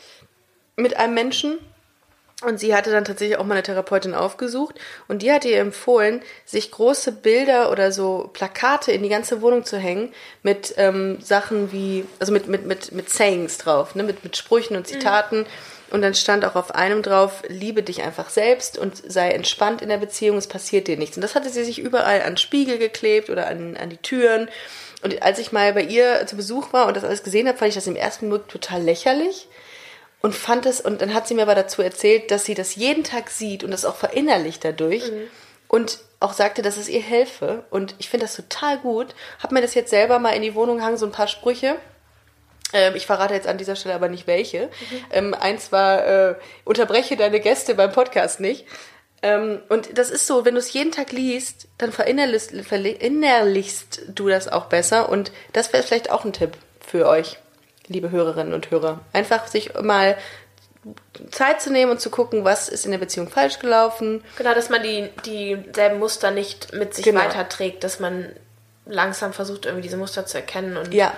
[0.77, 1.59] mit einem Menschen.
[2.45, 4.75] Und sie hatte dann tatsächlich auch mal eine Therapeutin aufgesucht
[5.07, 9.65] und die hatte ihr empfohlen, sich große Bilder oder so Plakate in die ganze Wohnung
[9.65, 14.03] zu hängen mit ähm, Sachen wie, also mit, mit, mit, mit Sayings drauf, ne?
[14.03, 15.47] mit, mit Sprüchen und Zitaten.
[15.93, 19.91] Und dann stand auch auf einem drauf, liebe dich einfach selbst und sei entspannt in
[19.91, 21.19] der Beziehung, es passiert dir nichts.
[21.19, 24.49] Und das hatte sie sich überall an Spiegel geklebt oder an, an die Türen.
[25.03, 27.69] Und als ich mal bei ihr zu Besuch war und das alles gesehen habe, fand
[27.69, 29.49] ich das im ersten Moment total lächerlich
[30.23, 33.05] und fand es, und dann hat sie mir aber dazu erzählt, dass sie das jeden
[33.05, 35.13] Tag sieht und das auch verinnerlicht dadurch
[35.69, 37.65] und auch sagte, dass es ihr helfe.
[37.69, 39.15] Und ich finde das total gut.
[39.43, 41.77] Hab mir das jetzt selber mal in die Wohnung gehangen, so ein paar Sprüche.
[42.73, 44.69] Ähm, ich verrate jetzt an dieser Stelle aber nicht welche.
[45.11, 48.67] Ähm, eins war, äh, unterbreche deine Gäste beim Podcast nicht.
[49.23, 54.29] Ähm, und das ist so, wenn du es jeden Tag liest, dann verinnerlichst, verinnerlichst du
[54.29, 55.09] das auch besser.
[55.09, 56.53] Und das wäre vielleicht auch ein Tipp
[56.85, 57.39] für euch,
[57.87, 59.01] liebe Hörerinnen und Hörer.
[59.13, 60.17] Einfach sich mal
[61.31, 64.25] Zeit zu nehmen und zu gucken, was ist in der Beziehung falsch gelaufen.
[64.37, 67.21] Genau, dass man die dieselben Muster nicht mit sich Genau.
[67.21, 68.33] weiterträgt, dass man
[68.87, 71.13] langsam versucht, irgendwie diese Muster zu erkennen und Ja.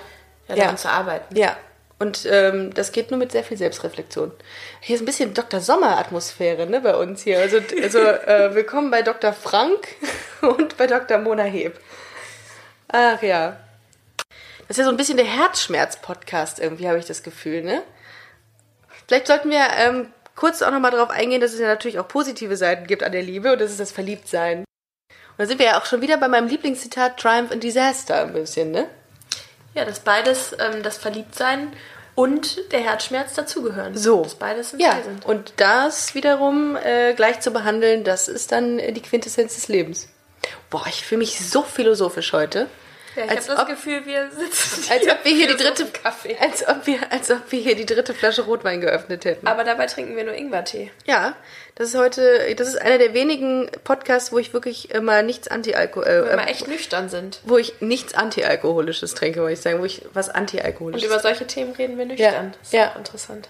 [0.47, 0.63] Ja, Ja.
[0.63, 1.35] daran zu arbeiten.
[1.35, 1.57] Ja.
[1.97, 4.31] Und ähm, das geht nur mit sehr viel Selbstreflexion.
[4.81, 5.61] Hier ist ein bisschen Dr.
[5.61, 7.39] Sommer-Atmosphäre ne, bei uns hier.
[7.39, 9.31] Also, also äh, willkommen bei Dr.
[9.31, 9.87] Frank
[10.41, 11.19] und bei Dr.
[11.19, 11.79] Mona Heb.
[12.89, 13.57] Ach ja.
[14.67, 17.81] Das ist ja so ein bisschen der Herzschmerz-Podcast irgendwie, habe ich das Gefühl, ne?
[19.07, 22.57] Vielleicht sollten wir ähm, kurz auch nochmal darauf eingehen, dass es ja natürlich auch positive
[22.57, 24.59] Seiten gibt an der Liebe und das ist das Verliebtsein.
[24.59, 24.65] Und
[25.37, 28.71] da sind wir ja auch schon wieder bei meinem Lieblingszitat Triumph and Disaster ein bisschen,
[28.71, 28.89] ne?
[29.75, 31.71] Ja, dass beides, ähm, das Verliebtsein
[32.15, 33.95] und der Herzschmerz dazugehören.
[33.95, 34.23] So.
[34.23, 35.25] Dass beides im Ja, Teil sind.
[35.25, 40.07] und das wiederum äh, gleich zu behandeln, das ist dann äh, die Quintessenz des Lebens.
[40.69, 42.67] Boah, ich fühle mich so philosophisch heute.
[43.15, 46.35] Ja, ich habe das ob- Gefühl, wir sitzen Als ob wir hier die dritte Kaffee.
[46.39, 49.47] als ob wir als ob wir hier die dritte Flasche Rotwein geöffnet hätten.
[49.47, 50.91] Aber dabei trinken wir nur Ingwertee.
[51.05, 51.35] Ja,
[51.75, 56.01] das ist heute das ist einer der wenigen Podcasts, wo ich wirklich immer nichts anti-alko
[56.01, 57.39] Wenn äh, wir echt nüchtern sind.
[57.45, 61.07] wo ich nichts anti-alkoholisches trinke, wollte ich sagen, wo ich was Und anti-alkoholisches.
[61.09, 62.53] über solche Themen reden wir nüchtern.
[62.59, 62.91] Das ist ja.
[62.91, 63.49] auch interessant.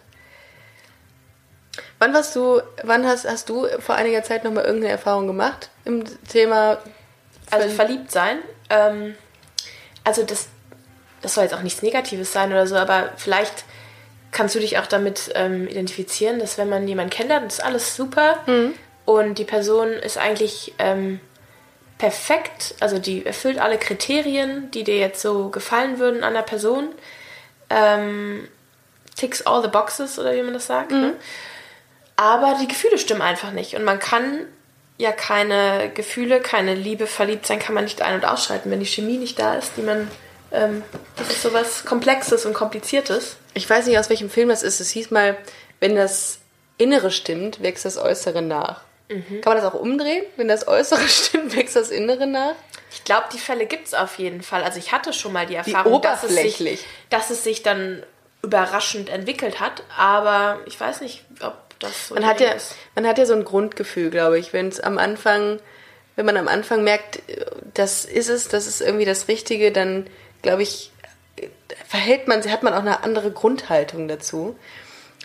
[2.00, 5.70] Wann warst du wann hast hast du vor einiger Zeit noch mal irgendeine Erfahrung gemacht
[5.86, 6.78] im Thema
[7.52, 8.40] Also Verli- verliebt sein.
[8.70, 9.16] Ähm,
[10.06, 10.48] also das,
[11.22, 13.66] das soll jetzt auch nichts Negatives sein oder so, aber vielleicht
[14.32, 18.40] kannst du dich auch damit ähm, identifizieren, dass wenn man jemanden kennenlernt, ist alles super
[19.06, 21.20] und die Person ist eigentlich ähm,
[21.98, 26.90] perfekt, also die erfüllt alle Kriterien, die dir jetzt so gefallen würden an der Person.
[27.70, 28.48] Ähm,
[29.16, 30.92] ticks all the boxes oder wie man das sagt.
[30.92, 31.14] Ne?
[32.18, 33.76] Aber die Gefühle stimmen einfach nicht.
[33.76, 34.46] Und man kann
[34.98, 38.86] ja keine Gefühle, keine Liebe, verliebt sein kann man nicht ein- und ausschalten, wenn die
[38.86, 40.10] Chemie nicht da ist, die man.
[40.52, 40.84] Ähm,
[41.18, 43.38] das ist sowas Komplexes und Kompliziertes.
[43.54, 44.80] Ich weiß nicht, aus welchem Film das ist.
[44.80, 45.38] Es hieß mal,
[45.80, 46.40] wenn das
[46.78, 48.82] Innere stimmt, wächst das Äußere nach.
[49.10, 49.42] Mhm.
[49.42, 50.26] Kann man das auch umdrehen?
[50.36, 52.56] Wenn das Äußere stimmt, wächst das Innere nach?
[52.92, 54.64] Ich glaube, die Fälle gibt es auf jeden Fall.
[54.64, 58.04] Also ich hatte schon mal die Erfahrung, dass es, sich, dass es sich dann
[58.42, 62.76] überraschend entwickelt hat, aber ich weiß nicht, ob das so Man hat, ja, ist.
[62.96, 65.60] man hat ja so ein Grundgefühl, glaube ich, wenn es am Anfang,
[66.16, 67.20] wenn man am Anfang merkt,
[67.74, 70.08] das ist es, das ist irgendwie das Richtige, dann
[70.42, 70.92] glaube ich,
[71.88, 74.58] verhält man, hat man auch eine andere Grundhaltung dazu,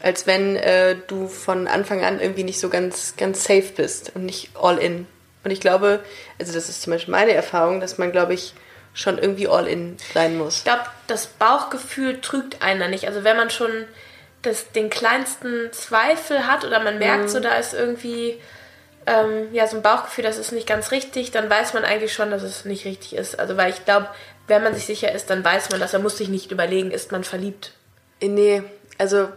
[0.03, 4.25] als wenn äh, du von Anfang an irgendwie nicht so ganz, ganz safe bist und
[4.25, 5.07] nicht all in.
[5.45, 6.01] Und ich glaube,
[6.39, 8.55] also das ist zum Beispiel meine Erfahrung, dass man, glaube ich,
[8.93, 10.59] schon irgendwie all in sein muss.
[10.59, 13.07] Ich glaube, das Bauchgefühl trügt einen da nicht.
[13.07, 13.87] Also wenn man schon
[14.43, 17.29] das, den kleinsten Zweifel hat oder man merkt, Mhm.
[17.29, 18.41] so da ist irgendwie
[19.07, 22.31] ähm, ja so ein Bauchgefühl, das ist nicht ganz richtig, dann weiß man eigentlich schon,
[22.31, 23.39] dass es nicht richtig ist.
[23.39, 24.09] Also weil ich glaube,
[24.47, 25.93] wenn man sich sicher ist, dann weiß man das.
[25.95, 27.73] Er muss sich nicht überlegen, ist man verliebt.
[28.21, 28.63] Äh, Nee,
[28.99, 29.29] also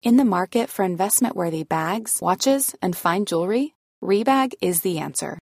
[0.00, 5.38] In the market for investment worthy bags, watches, and fine jewelry, Rebag is the answer.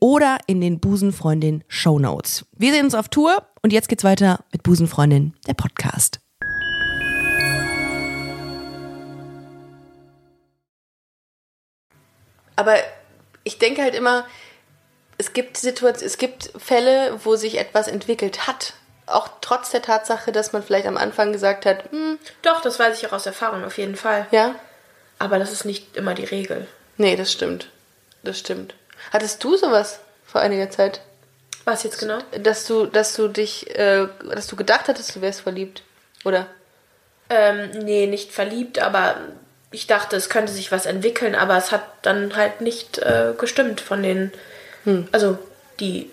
[0.00, 2.44] oder in den Busenfreundin Show Notes.
[2.56, 6.20] Wir sehen uns auf Tour und jetzt geht's weiter mit Busenfreundin, der Podcast.
[12.56, 12.76] Aber
[13.42, 14.26] ich denke halt immer,
[15.18, 18.74] es gibt Situationen, es gibt Fälle, wo sich etwas entwickelt hat.
[19.06, 22.96] Auch trotz der Tatsache, dass man vielleicht am Anfang gesagt hat, hm, Doch, das weiß
[22.98, 24.26] ich auch aus Erfahrung auf jeden Fall.
[24.30, 24.54] ja,
[25.18, 26.66] Aber das ist nicht immer die Regel.
[26.96, 27.70] nee, das stimmt.
[28.22, 28.74] Das stimmt.
[29.12, 31.00] Hattest du sowas vor einiger Zeit?
[31.64, 32.18] Was jetzt genau?
[32.42, 35.82] Dass du, dass du dich, äh, dass du gedacht hattest, du wärst verliebt?
[36.24, 36.46] Oder?
[37.30, 39.16] Ähm, nee, nicht verliebt, aber
[39.70, 43.80] ich dachte, es könnte sich was entwickeln, aber es hat dann halt nicht äh, gestimmt
[43.80, 44.30] von den,
[45.10, 45.38] also
[45.80, 46.10] die,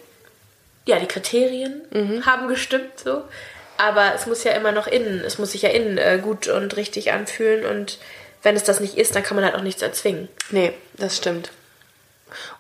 [0.86, 1.82] ja, die Kriterien
[2.26, 3.24] haben gestimmt so,
[3.78, 6.76] aber es muss ja immer noch innen, es muss sich ja innen äh, gut und
[6.76, 8.00] richtig anfühlen und
[8.42, 10.30] wenn es das nicht ist, dann kann man halt auch nichts erzwingen.
[10.50, 11.52] Nee, das stimmt.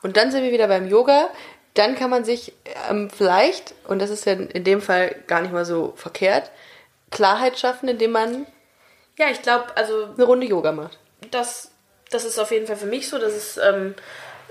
[0.01, 1.29] Und dann sind wir wieder beim Yoga.
[1.73, 2.53] Dann kann man sich
[2.89, 6.51] ähm, vielleicht, und das ist ja in dem Fall gar nicht mal so verkehrt,
[7.11, 8.45] Klarheit schaffen, indem man
[9.17, 10.97] Ja, ich glaube, also eine Runde Yoga macht.
[11.31, 11.71] das,
[12.09, 13.95] das ist auf jeden Fall für mich so, dass es, ähm,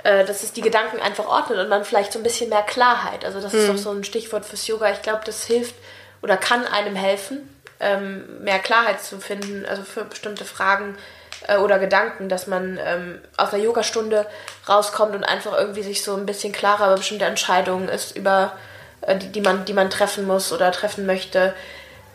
[0.03, 3.25] äh, dass es die Gedanken einfach ordnet und man vielleicht so ein bisschen mehr Klarheit.
[3.25, 4.91] Also das ist auch so ein Stichwort fürs Yoga.
[4.91, 5.75] Ich glaube, das hilft
[6.23, 10.97] oder kann einem helfen, ähm, mehr Klarheit zu finden, also für bestimmte Fragen
[11.47, 14.27] äh, oder Gedanken, dass man ähm, aus einer Yogastunde
[14.69, 18.53] rauskommt und einfach irgendwie sich so ein bisschen klarer über bestimmte Entscheidungen ist, über
[19.03, 21.55] äh, die, die man, die man treffen muss oder treffen möchte.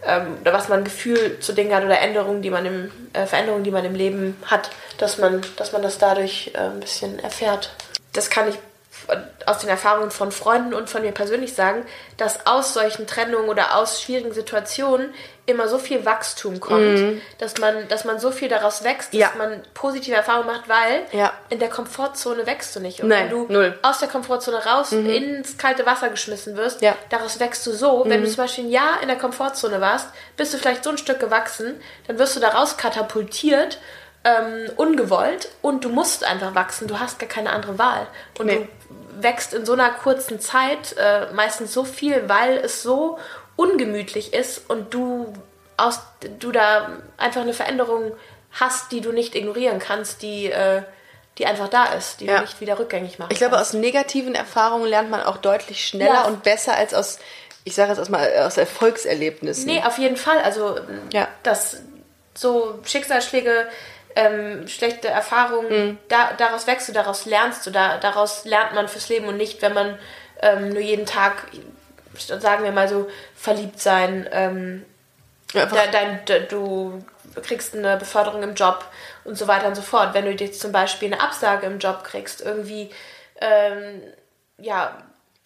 [0.06, 3.64] ähm, oder was man Gefühl zu Dingen hat oder Änderungen, die man im, äh, Veränderungen,
[3.64, 7.72] die man im Leben hat, dass man, dass man das dadurch äh, ein bisschen erfährt.
[8.14, 8.58] Das kann ich
[9.46, 11.86] aus den Erfahrungen von Freunden und von mir persönlich sagen,
[12.18, 15.14] dass aus solchen Trennungen oder aus schwierigen Situationen
[15.46, 17.22] immer so viel Wachstum kommt, Mhm.
[17.38, 19.32] dass man, dass man so viel daraus wächst, dass Ja.
[19.38, 21.34] man positive Erfahrungen macht, weil Ja.
[21.50, 23.02] in der Komfortzone wächst du nicht.
[23.02, 23.70] Und Nein, wenn du null.
[23.70, 23.76] Mhm.
[23.84, 26.92] aus der Komfortzone raus ins kalte Wasser geschmissen wirst, Ja.
[26.94, 26.96] Mhm.
[27.12, 28.04] daraus wächst du so.
[28.08, 30.98] Wenn du zum Beispiel ein Jahr in der Komfortzone warst, bist du vielleicht so ein
[30.98, 33.78] Stück gewachsen, dann wirst du daraus katapultiert,
[34.26, 36.88] ähm, ungewollt und du musst einfach wachsen.
[36.88, 38.08] Du hast gar keine andere Wahl.
[38.40, 38.68] Und Nee.
[38.90, 43.18] du wächst in so einer kurzen Zeit äh, meistens so viel, weil es so
[43.56, 45.32] ungemütlich ist und du
[45.78, 46.00] aus
[46.40, 48.12] du da einfach eine Veränderung
[48.52, 50.82] hast, die du nicht ignorieren kannst, die äh,
[51.38, 52.38] die einfach da ist, die Ja.
[52.38, 53.74] du nicht wieder rückgängig machen Ich glaube, kannst.
[53.76, 56.26] aus negativen Erfahrungen lernt man auch deutlich schneller Ja.
[56.28, 57.20] und besser als aus,
[57.66, 59.66] ich sage jetzt aus, mal, aus Erfolgserlebnissen.
[59.66, 60.40] Nee, auf jeden Fall.
[60.40, 60.80] Also,
[61.12, 61.28] Ja.
[61.44, 61.78] dass
[62.34, 63.68] so Schicksalsschläge,
[64.16, 65.98] ähm, schlechte Erfahrungen, Mhm.
[66.08, 69.62] da, daraus wächst du, daraus lernst du, da, daraus lernt man fürs Leben und nicht,
[69.62, 69.98] wenn man
[70.42, 71.48] ähm, nur jeden Tag,
[72.18, 74.86] sagen wir mal so, verliebt sein, ähm,
[75.54, 77.04] Ja, da, dein, da, du
[77.44, 78.86] kriegst eine Beförderung im Job
[79.26, 80.14] und so weiter und so fort.
[80.14, 82.90] Wenn du jetzt zum Beispiel eine Absage im Job kriegst, irgendwie,
[83.42, 84.02] ähm,
[84.58, 84.98] ja,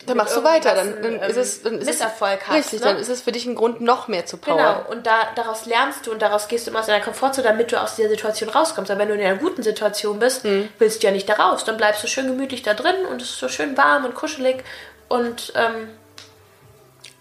[0.06, 2.56] dann machst du weiter, dann, irgendwas dann ist es dann ist Misserfolg es, hast.
[2.56, 2.86] Richtig, ne?
[2.86, 4.78] dann ist es für dich ein Grund, noch mehr zu powern.
[4.78, 7.72] Genau, und da, daraus lernst du und daraus gehst du immer aus deiner Komfortzone, damit
[7.72, 8.89] du aus dieser Situation rauskommst.
[8.89, 10.70] Aber wenn du in einer guten Situation bist, Mhm.
[10.80, 11.66] willst du ja nicht da raus.
[11.66, 14.64] Dann bleibst du schön gemütlich da drin und es ist so schön warm und kuschelig.
[15.10, 15.89] Und ähm,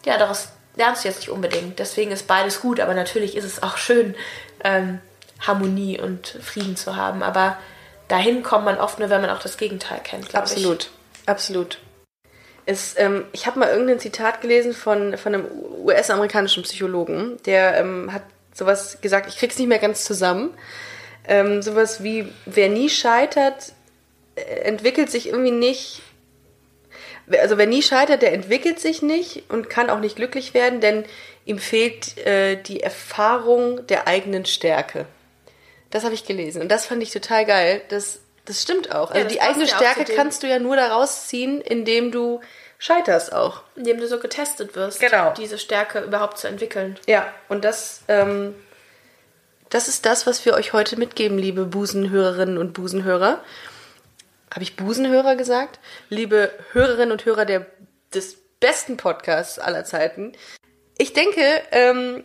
[0.04, 1.80] ja, daraus lernst du jetzt nicht unbedingt.
[1.80, 4.14] Deswegen ist beides gut, aber natürlich ist es auch schön,
[4.62, 5.00] ähm,
[5.40, 7.22] Harmonie und Frieden zu haben.
[7.24, 7.58] Aber
[8.06, 10.52] dahin kommt man oft nur, wenn man auch das Gegenteil kennt, glaube ich.
[10.52, 10.90] Absolut,
[11.26, 11.78] absolut.
[12.68, 15.46] Es, ähm, ich habe mal irgendein Zitat gelesen von, von einem
[15.84, 20.50] US-amerikanischen Psychologen, der ähm, hat sowas gesagt, ich krieg's nicht mehr ganz zusammen.
[21.26, 23.72] Ähm, sowas wie, wer nie scheitert,
[24.34, 26.02] äh, entwickelt sich irgendwie nicht.
[27.40, 31.06] Also wer nie scheitert, der entwickelt sich nicht und kann auch nicht glücklich werden, denn
[31.46, 35.06] ihm fehlt äh, die Erfahrung der eigenen Stärke.
[35.88, 37.80] Das habe ich gelesen und das fand ich total geil.
[37.88, 39.10] Das, das stimmt auch.
[39.10, 42.40] Also das die eigene ja Stärke kannst du ja nur daraus ziehen, indem du
[42.78, 43.62] scheiterst auch.
[43.76, 45.34] Indem du so getestet wirst, Genau.
[45.34, 46.98] diese Stärke überhaupt zu entwickeln.
[47.06, 48.54] Ja, und das, ähm,
[49.68, 53.42] das ist das, was wir euch heute mitgeben, liebe Busenhörerinnen und Busenhörer.
[54.50, 55.78] Habe ich Busenhörer gesagt?
[56.08, 57.66] Liebe Hörerinnen und Hörer der,
[58.14, 60.32] des besten Podcasts aller Zeiten.
[60.96, 62.24] Ich denke, ähm,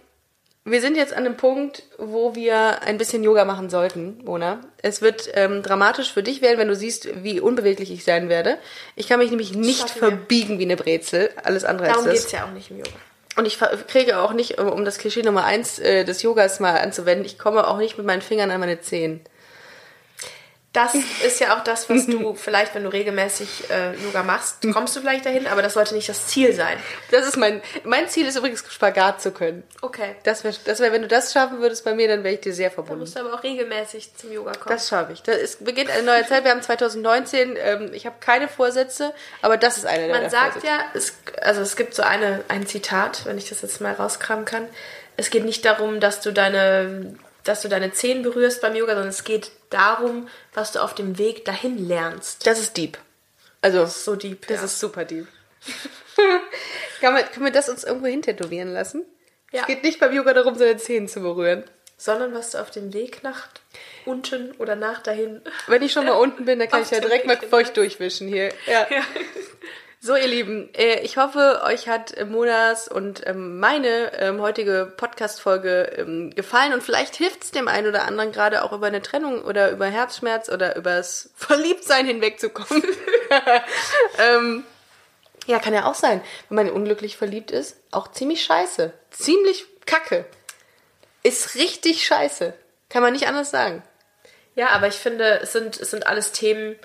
[0.65, 4.61] wir sind jetzt an einem Punkt, wo wir ein bisschen Yoga machen sollten, Mona.
[4.81, 8.57] Es wird ähm, dramatisch für dich werden, wenn du siehst, wie unbeweglich ich sein werde.
[8.95, 11.29] Ich kann mich nämlich nicht verbiegen wie eine Brezel.
[11.43, 12.25] Alles andere Darum als geht das.
[12.27, 12.89] es ja auch nicht im Yoga.
[13.35, 13.57] Und ich
[13.87, 17.39] kriege auch nicht, um- um das Klischee Nummer eins äh, des Yogas mal anzuwenden, ich
[17.39, 19.21] komme auch nicht mit meinen Fingern an meine Zehen.
[20.73, 20.95] Das
[21.25, 25.01] ist ja auch das, was du vielleicht, wenn du regelmäßig äh, Yoga machst, kommst du
[25.01, 26.77] vielleicht dahin, aber das sollte nicht das Ziel sein.
[27.11, 29.63] Das ist mein, mein Ziel ist übrigens Spagat zu können.
[29.81, 30.15] Okay.
[30.23, 32.53] Das wäre, das wär, wenn du das schaffen würdest bei mir, dann wäre ich dir
[32.53, 33.01] sehr verbunden.
[33.01, 34.75] musst du aber auch regelmäßig zum Yoga kommen.
[34.75, 35.21] Das schaffe ich.
[35.21, 36.43] Da ist, beginnt eine neue Zeit.
[36.43, 37.55] Wir haben 2019.
[37.55, 39.13] Ähm, ich habe keine Vorsätze,
[39.43, 40.73] aber das ist eine der Man sagt Vorsätze.
[40.73, 44.45] ja, es, also es gibt so eine, ein Zitat, wenn ich das jetzt mal rauskramen
[44.45, 44.67] kann.
[45.17, 49.09] Es geht nicht darum, dass du deine, dass du deine Zehen berührst beim Yoga, sondern
[49.09, 52.45] es geht darum, was du auf dem Weg dahin lernst.
[52.47, 52.97] Das ist deep.
[53.61, 54.47] Also, So deep.
[54.47, 54.65] das ja.
[54.65, 55.27] ist super deep.
[57.01, 59.05] kann, man, können wir das uns irgendwo hintätowieren lassen?
[59.51, 59.61] Ja.
[59.61, 61.63] Es geht nicht beim Yoga darum, seine Zehen zu berühren.
[61.97, 63.47] sondern was du auf dem Weg nach
[64.05, 65.41] unten oder nach dahin.
[65.67, 68.27] Wenn ich schon mal unten bin, dann kann ich ja direkt mal Weg feucht durchwischen
[68.27, 68.49] hier.
[68.67, 68.87] Ja.
[70.05, 74.91] So, ihr Lieben, äh, ich hoffe, euch hat äh, Monas und ähm, meine ähm, heutige
[74.97, 79.01] Podcast-Folge ähm, gefallen und vielleicht hilft es dem einen oder anderen gerade auch über eine
[79.01, 82.83] Trennung oder über Herzschmerz oder übers Verliebtsein hinwegzukommen.
[84.19, 84.65] ähm,
[85.45, 88.91] ja, kann ja auch sein, wenn man unglücklich verliebt ist, auch ziemlich scheiße.
[89.09, 90.25] Ziemlich kacke.
[91.23, 92.53] Ist richtig scheiße.
[92.89, 93.81] Kann man nicht anders sagen.
[94.55, 96.75] Ja, aber ich finde, es sind, es sind alles Themen,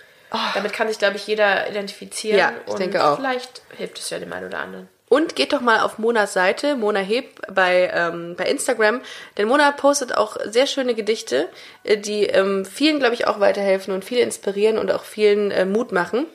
[0.54, 2.36] damit kann sich, glaube ich, jeder identifizieren.
[2.36, 2.40] Oh.
[2.40, 3.16] Ja, ich und denke auch.
[3.16, 4.88] Vielleicht hilft es ja dem einen oder anderen.
[5.08, 9.00] Und geht doch mal auf Monas Seite, Mona Heb, bei, ähm, bei Instagram.
[9.38, 11.48] Denn Mona postet auch sehr schöne Gedichte,
[11.84, 15.64] äh, die ähm, vielen, glaube ich, auch weiterhelfen und viele inspirieren und auch vielen äh,
[15.64, 16.26] Mut machen.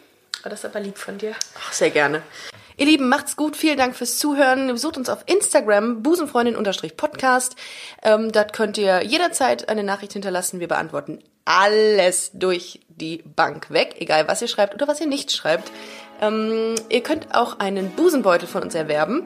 [0.42, 1.36] Aber das ist aber lieb von dir.
[1.60, 2.24] Ach, sehr gerne.
[2.76, 3.56] Ihr Lieben, macht's gut.
[3.56, 4.68] Vielen Dank fürs Zuhören.
[4.68, 7.56] Besucht uns auf Instagram, busenfreundin-podcast.
[8.02, 10.60] Ähm, dort könnt ihr jederzeit eine Nachricht hinterlassen.
[10.60, 15.32] Wir beantworten alles durch die Bank weg, egal was ihr schreibt oder was ihr nicht
[15.32, 15.72] schreibt.
[16.22, 19.26] Ähm, ihr könnt auch einen Busenbeutel von uns erwerben.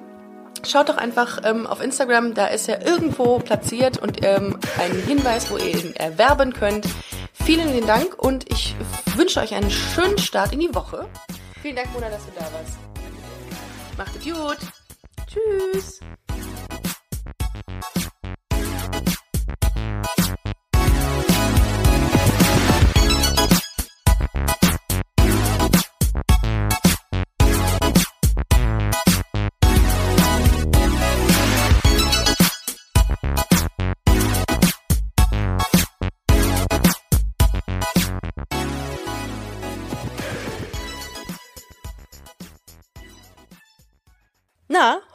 [0.65, 5.51] Schaut doch einfach ähm, auf Instagram, da ist er irgendwo platziert und ähm, ein Hinweis,
[5.51, 6.87] wo ihr ihn erwerben könnt.
[7.33, 8.75] Vielen lieben Dank und ich
[9.15, 11.07] wünsche euch einen schönen Start in die Woche.
[11.61, 12.77] Vielen Dank, Mona, dass du da warst.
[13.97, 14.57] Macht es gut.
[15.27, 15.99] Tschüss.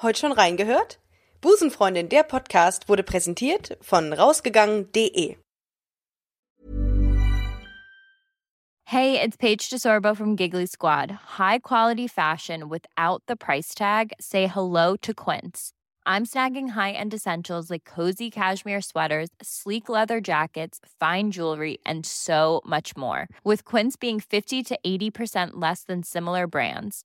[0.02, 0.98] Heute schon reingehört?
[1.40, 5.36] Busenfreundin, der Podcast wurde präsentiert von rausgegangen.de.
[8.84, 11.10] Hey, it's Paige DeSorbo from Giggly Squad.
[11.38, 14.12] High quality fashion without the price tag.
[14.20, 15.72] Say hello to Quince.
[16.04, 22.60] I'm snagging high-end essentials like cozy cashmere sweaters, sleek leather jackets, fine jewelry, and so
[22.66, 23.28] much more.
[23.44, 27.04] With Quince being 50 to 80% less than similar brands